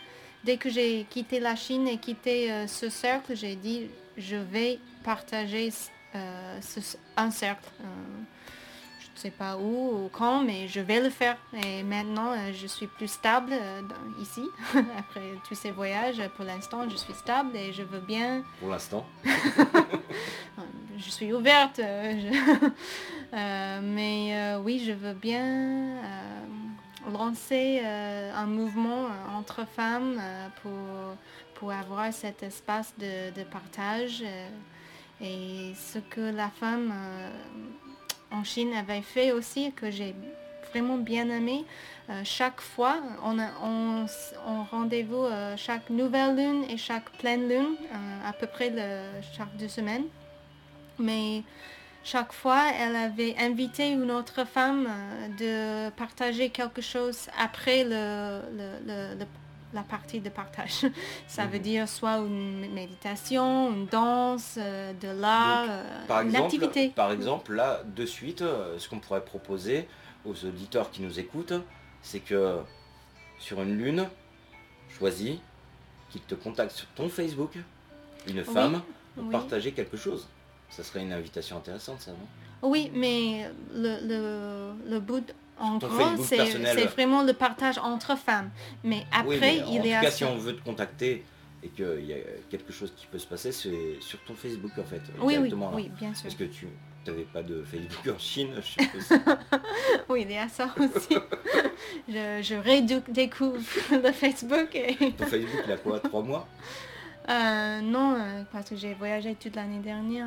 dès 0.44 0.56
que 0.56 0.70
j'ai 0.70 1.06
quitté 1.08 1.40
la 1.40 1.56
Chine 1.56 1.88
et 1.88 1.98
quitté 1.98 2.52
euh, 2.52 2.66
ce 2.66 2.88
cercle, 2.88 3.34
j'ai 3.36 3.56
dit 3.56 3.88
je 4.16 4.36
vais 4.36 4.78
partager 5.04 5.72
euh, 6.14 6.60
un 7.16 7.30
cercle. 7.30 7.68
Euh, 7.80 7.84
je 9.00 9.06
ne 9.06 9.30
sais 9.30 9.30
pas 9.30 9.56
où 9.56 10.04
ou 10.04 10.10
quand, 10.12 10.42
mais 10.42 10.68
je 10.68 10.80
vais 10.80 11.00
le 11.00 11.10
faire. 11.10 11.36
Et 11.64 11.82
maintenant, 11.82 12.34
je 12.52 12.66
suis 12.66 12.86
plus 12.86 13.08
stable 13.08 13.52
ici. 14.20 14.42
Après 14.98 15.20
tous 15.46 15.54
ces 15.54 15.70
voyages, 15.70 16.20
pour 16.36 16.44
l'instant, 16.44 16.88
je 16.88 16.96
suis 16.96 17.12
stable 17.14 17.56
et 17.56 17.72
je 17.72 17.82
veux 17.82 18.00
bien... 18.00 18.42
Pour 18.58 18.70
l'instant 18.70 19.06
je 20.98 21.10
suis 21.10 21.32
ouverte. 21.32 21.80
Mais 23.32 24.34
euh, 24.34 24.58
oui, 24.58 24.82
je 24.86 24.92
veux 24.92 25.14
bien 25.14 25.44
euh, 25.44 27.10
lancer 27.10 27.80
un 27.80 28.46
mouvement 28.46 29.06
entre 29.36 29.66
femmes 29.66 30.20
pour, 30.62 30.72
pour 31.54 31.72
avoir 31.72 32.12
cet 32.12 32.42
espace 32.42 32.92
de, 32.98 33.42
partage. 33.44 34.22
et 35.20 35.72
ce 35.74 35.98
que 35.98 36.20
la 36.20 36.48
femme 36.48 36.92
en 38.30 38.44
Chine 38.44 38.72
avait 38.74 39.02
fait 39.02 39.32
aussi, 39.32 39.72
que 39.72 39.90
j'ai 39.90 40.14
vraiment 40.70 40.98
bien 40.98 41.28
aimé. 41.28 41.64
chaque 42.24 42.60
fois, 42.60 43.00
on 43.24 43.38
a 43.38 43.50
on, 43.62 44.06
rendez-vous 44.70 45.26
chaque 45.56 45.90
nouvelle 45.90 46.36
lune 46.36 46.64
et 46.70 46.76
chaque 46.76 47.10
pleine 47.18 47.48
lune, 47.48 47.76
à 48.24 48.32
peu 48.32 48.46
près 48.46 48.72
chaque 49.36 49.56
deux 49.56 49.68
semaines. 49.68 50.04
Mais 50.98 51.42
chaque 52.04 52.32
fois, 52.32 52.64
elle 52.78 52.96
avait 52.96 53.36
invité 53.38 53.90
une 53.90 54.10
autre 54.10 54.44
femme 54.44 54.88
euh, 54.88 55.88
de 55.88 55.94
partager 55.94 56.50
quelque 56.50 56.80
chose 56.80 57.28
après 57.38 57.84
le, 57.84 59.16
la 59.72 59.82
partie 59.82 60.20
de 60.20 60.28
partage. 60.28 60.86
Ça 61.28 61.46
veut 61.46 61.58
mhm. 61.58 61.62
dire 61.62 61.88
soit 61.88 62.18
une 62.18 62.72
méditation, 62.72 63.72
une 63.72 63.86
danse, 63.86 64.56
euh, 64.58 64.92
de 64.94 65.08
l'art, 65.08 65.66
euh, 65.70 66.22
une 66.24 66.36
activité. 66.36 66.88
Par 66.90 67.12
exemple, 67.12 67.54
là, 67.54 67.82
de 67.84 68.04
suite, 68.04 68.42
ce 68.78 68.88
qu'on 68.88 68.98
pourrait 68.98 69.24
proposer 69.24 69.88
aux 70.24 70.44
auditeurs 70.44 70.90
qui 70.90 71.02
nous 71.02 71.20
écoutent, 71.20 71.54
c'est 72.02 72.20
que 72.20 72.58
sur 73.38 73.62
une 73.62 73.76
lune, 73.76 74.08
choisis 74.98 75.38
qu'ils 76.10 76.22
te 76.22 76.34
contactent 76.34 76.76
sur 76.76 76.88
ton 76.88 77.08
Facebook, 77.08 77.56
une 78.28 78.44
femme, 78.44 78.82
pour 79.14 79.30
partager 79.30 79.72
quelque 79.72 79.96
chose. 79.96 80.28
Ça 80.72 80.82
serait 80.82 81.02
une 81.02 81.12
invitation 81.12 81.58
intéressante, 81.58 82.00
ça, 82.00 82.10
non? 82.12 82.68
Oui, 82.68 82.90
mais 82.94 83.50
le, 83.74 83.98
le, 84.06 84.90
le 84.90 85.00
but, 85.00 85.34
en 85.58 85.78
gros, 85.78 86.16
c'est 86.24 86.86
vraiment 86.86 87.22
le 87.22 87.32
partage 87.34 87.78
entre 87.78 88.16
femmes. 88.16 88.50
Mais 88.82 89.04
après, 89.12 89.58
il 89.68 89.92
a... 89.92 89.98
En 89.98 90.00
tout 90.00 90.06
cas, 90.06 90.10
si 90.10 90.24
on 90.24 90.36
veut 90.36 90.56
te 90.56 90.64
contacter 90.64 91.24
et 91.62 91.68
qu'il 91.68 92.04
y 92.06 92.12
a 92.12 92.16
quelque 92.50 92.72
chose 92.72 92.92
qui 92.96 93.06
peut 93.06 93.18
se 93.18 93.26
passer, 93.26 93.52
c'est 93.52 93.96
sur 94.00 94.18
ton 94.24 94.34
Facebook 94.34 94.72
en 94.78 94.84
fait. 94.84 95.02
Oui, 95.20 95.36
oui, 95.38 95.50
là. 95.50 95.56
oui, 95.74 95.90
bien 96.00 96.14
sûr. 96.14 96.24
Parce 96.24 96.34
que 96.34 96.44
tu 96.44 96.66
n'avais 97.06 97.22
pas 97.24 97.42
de 97.42 97.62
Facebook 97.62 98.14
en 98.14 98.18
Chine, 98.18 98.48
je 98.56 98.82
suppose. 98.82 99.18
Oui, 100.08 100.22
il 100.28 100.32
y 100.32 100.38
a 100.38 100.48
ça 100.48 100.74
aussi. 100.78 101.16
je, 102.08 102.40
je 102.42 102.54
redécouvre 102.54 103.60
le 103.90 104.12
Facebook. 104.12 104.74
Et... 104.74 105.12
ton 105.12 105.26
Facebook, 105.26 105.62
il 105.66 105.72
a 105.72 105.76
quoi? 105.76 106.00
Trois 106.00 106.22
mois? 106.22 106.48
Euh, 107.28 107.80
non, 107.80 108.14
euh, 108.18 108.42
parce 108.52 108.68
que 108.70 108.76
j'ai 108.76 108.94
voyagé 108.94 109.34
toute 109.36 109.54
l'année 109.54 109.78
dernière. 109.78 110.26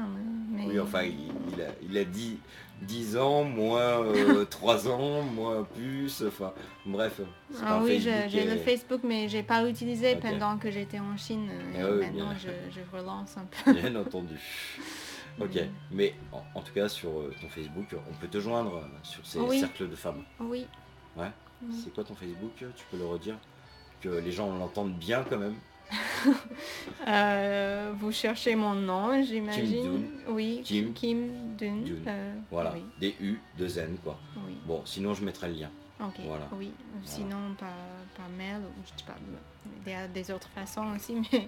Mais... 0.49 0.65
Oui, 0.67 0.79
enfin, 0.79 1.03
il, 1.03 1.27
il 1.53 1.61
a, 1.61 1.67
il 1.81 1.97
a 1.97 2.05
dit 2.05 2.39
10 2.83 3.17
ans, 3.17 3.43
moins 3.43 4.01
3 4.49 4.87
ans, 4.89 5.21
moins 5.23 5.63
plus, 5.63 6.23
enfin, 6.25 6.53
bref. 6.85 7.19
c'est 7.51 7.61
Ah 7.65 7.81
oui, 7.83 7.99
j'ai 7.99 8.45
le 8.45 8.57
Facebook, 8.57 9.01
mais 9.03 9.27
j'ai 9.27 9.43
pas 9.43 9.67
utilisé 9.69 10.15
pendant 10.15 10.57
que 10.57 10.71
j'étais 10.71 10.99
en 10.99 11.17
Chine. 11.17 11.49
Ah 11.75 11.79
Et 11.79 11.83
oui, 11.83 11.99
maintenant, 11.99 12.29
bien. 12.29 12.37
je, 12.37 12.49
je 12.79 12.97
relance 12.97 13.35
un 13.37 13.45
peu. 13.45 13.73
Bien 13.73 13.95
entendu. 13.95 14.35
Ok, 15.37 15.59
mais 15.91 16.13
en, 16.31 16.41
en 16.57 16.61
tout 16.61 16.71
cas 16.73 16.87
sur 16.87 17.09
euh, 17.09 17.33
ton 17.41 17.49
Facebook, 17.49 17.87
on 18.09 18.13
peut 18.21 18.29
te 18.29 18.39
joindre 18.39 18.77
euh, 18.77 18.87
sur 19.03 19.25
ces 19.27 19.37
Oui. 19.37 19.59
cercles 19.59 19.89
de 19.89 19.95
femmes. 19.97 20.23
Oui. 20.39 20.65
Ouais. 21.17 21.29
Oui. 21.61 21.75
C'est 21.83 21.93
quoi 21.93 22.05
ton 22.05 22.15
Facebook? 22.15 22.51
Tu 22.55 22.85
peux 22.89 22.95
le 22.97 23.05
redire? 23.05 23.35
Que 23.99 24.07
les 24.07 24.31
gens 24.31 24.55
l'entendent 24.57 24.93
bien 24.97 25.25
quand 25.29 25.37
même. 25.37 25.55
Euh, 27.07 27.91
vous 27.99 28.11
cherchez 28.11 28.55
mon 28.55 28.73
nom, 28.73 29.21
j'imagine. 29.23 30.07
Oui. 30.27 30.61
Kim 30.63 30.91
Dun. 31.55 31.75
Dun. 31.85 32.07
euh, 32.07 32.33
Voilà, 32.49 32.73
Oui. 32.73 32.83
des 32.99 33.15
U, 33.21 33.39
deux 33.57 33.77
N 33.77 33.97
quoi. 34.03 34.17
oui. 34.47 34.57
Bon, 34.65 34.81
sinon 34.85 35.13
je 35.13 35.23
mettrai 35.23 35.49
le 35.49 35.53
lien. 35.53 35.69
Ok. 35.99 36.15
Voilà. 36.25 36.47
Oui. 36.53 36.71
Sinon, 37.03 37.53
par, 37.59 37.69
par 38.17 38.27
mail, 38.35 38.57
ou 38.57 38.81
je 38.83 38.89
sais 38.99 39.05
pas. 39.05 39.15
Il 39.85 39.91
y 39.91 39.95
a 39.95 40.07
des 40.07 40.31
autres 40.31 40.49
façons 40.55 40.87
aussi, 40.95 41.15
mais 41.31 41.47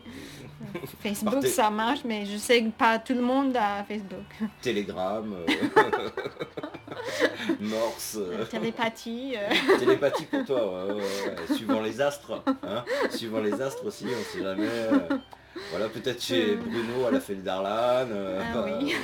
Facebook, 1.02 1.44
ça 1.48 1.70
marche, 1.72 2.02
mais 2.06 2.26
je 2.26 2.38
sais 2.38 2.64
que 2.64 2.70
pas 2.70 3.00
tout 3.00 3.14
le 3.16 3.22
monde 3.22 3.58
a 3.58 3.84
Facebook. 3.84 4.26
Telegram, 4.62 5.34
euh, 5.34 5.46
Morse, 7.60 8.18
euh, 8.20 8.46
Télépathie. 8.46 9.36
euh, 9.38 9.78
télépathie 9.80 10.26
pour 10.26 10.46
toi, 10.46 10.86
ouais, 10.88 10.94
ouais, 10.94 11.02
ouais. 11.02 11.56
suivant 11.56 11.82
les 11.82 12.02
astres. 12.02 12.44
Hein 12.64 12.84
suivant 13.10 13.40
les 13.40 13.62
astres 13.62 13.86
aussi, 13.86 14.06
on 14.08 14.24
sait 14.34 14.44
jamais. 14.44 14.68
euh, 14.68 15.00
voilà, 15.72 15.90
peut-être 15.90 16.22
chez 16.22 16.56
Bruno 16.56 17.06
à 17.08 17.12
la 17.12 17.20
fête 17.20 17.44
d'Arlan. 17.44 18.08
euh, 18.12 18.42
Ah 18.56 18.66
oui. 18.66 18.96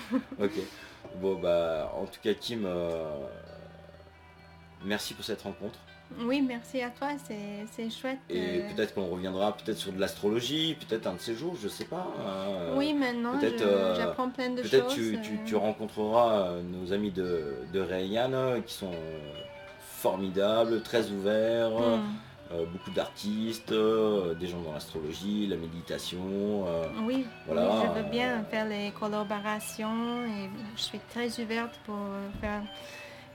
ok. 0.42 0.52
Bon 1.16 1.38
bah 1.40 1.92
en 1.96 2.04
tout 2.06 2.20
cas 2.22 2.34
Kim, 2.34 2.64
euh, 2.66 3.26
merci 4.84 5.14
pour 5.14 5.24
cette 5.24 5.42
rencontre. 5.42 5.78
Oui, 6.18 6.42
merci 6.42 6.82
à 6.82 6.90
toi, 6.90 7.08
c'est 7.72 7.90
chouette. 7.90 8.18
Et 8.28 8.40
euh, 8.60 8.74
peut-être 8.74 8.94
qu'on 8.94 9.06
reviendra 9.06 9.56
peut-être 9.56 9.78
sur 9.78 9.92
de 9.92 10.00
l'astrologie, 10.00 10.76
peut-être 10.88 11.06
un 11.06 11.14
de 11.14 11.20
ces 11.20 11.34
jours, 11.34 11.54
je 11.62 11.68
sais 11.68 11.84
pas. 11.84 12.06
hein. 12.18 12.74
Oui, 12.76 12.92
maintenant, 12.92 13.38
peut-être, 13.38 13.62
euh, 13.62 13.94
j'apprends 13.96 14.28
plein 14.28 14.50
de 14.50 14.60
Peut-être 14.62 14.86
choses. 14.90 14.94
tu, 14.94 15.18
tu, 15.22 15.32
euh, 15.34 15.46
tu 15.46 15.56
rencontreras 15.56 16.32
euh, 16.48 16.62
nos 16.62 16.92
amis 16.92 17.10
de, 17.10 17.54
de 17.72 17.80
Rayan 17.80 18.32
euh, 18.32 18.60
qui 18.60 18.74
sont 18.74 18.92
euh, 18.92 19.18
formidables, 19.80 20.82
très 20.82 21.08
ouverts, 21.10 21.70
hmm. 21.70 22.00
euh, 22.52 22.64
beaucoup 22.66 22.90
d'artistes, 22.90 23.72
euh, 23.72 24.34
des 24.34 24.46
gens 24.48 24.60
dans 24.60 24.72
l'astrologie, 24.72 25.46
la 25.46 25.56
méditation. 25.56 26.64
euh, 26.66 26.84
Oui, 27.04 27.26
Voilà, 27.46 27.68
oui, 27.70 27.76
je 27.84 28.00
veux 28.00 28.06
euh, 28.06 28.10
bien 28.10 28.44
faire 28.50 28.66
les 28.66 28.90
collaborations 28.98 30.24
et 30.26 30.50
je 30.76 30.82
suis 30.82 31.00
très 31.10 31.40
ouverte 31.40 31.78
pour 31.86 31.96
faire, 32.40 32.62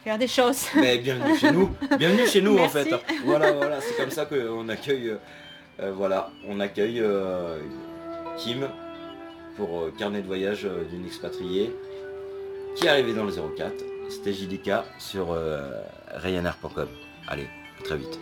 faire 0.05 0.19
des 0.19 0.27
choses. 0.27 0.67
Mais 0.75 0.99
bienvenue 0.99 1.35
chez 1.35 1.51
nous, 1.51 1.71
bienvenue 1.97 2.27
chez 2.27 2.41
nous 2.41 2.59
en 2.59 2.69
fait. 2.69 2.87
Voilà, 3.25 3.51
voilà, 3.51 3.81
c'est 3.81 3.97
comme 3.97 4.11
ça 4.11 4.25
qu'on 4.25 4.69
accueille, 4.69 5.09
euh, 5.09 5.17
euh, 5.81 5.91
voilà, 5.93 6.29
on 6.47 6.59
accueille 6.59 6.99
euh, 7.01 7.57
Kim 8.37 8.69
pour 9.57 9.89
carnet 9.97 10.21
de 10.21 10.27
voyage 10.27 10.67
d'une 10.91 11.05
expatriée 11.05 11.73
qui 12.75 12.85
est 12.85 12.89
arrivée 12.89 13.13
dans 13.13 13.23
le 13.23 13.31
04. 13.31 13.73
C'était 14.09 14.33
JDK 14.33 14.83
sur 14.99 15.35
Ryanair.com. 16.13 16.87
Allez, 17.27 17.47
à 17.79 17.83
très 17.83 17.97
vite. 17.97 18.19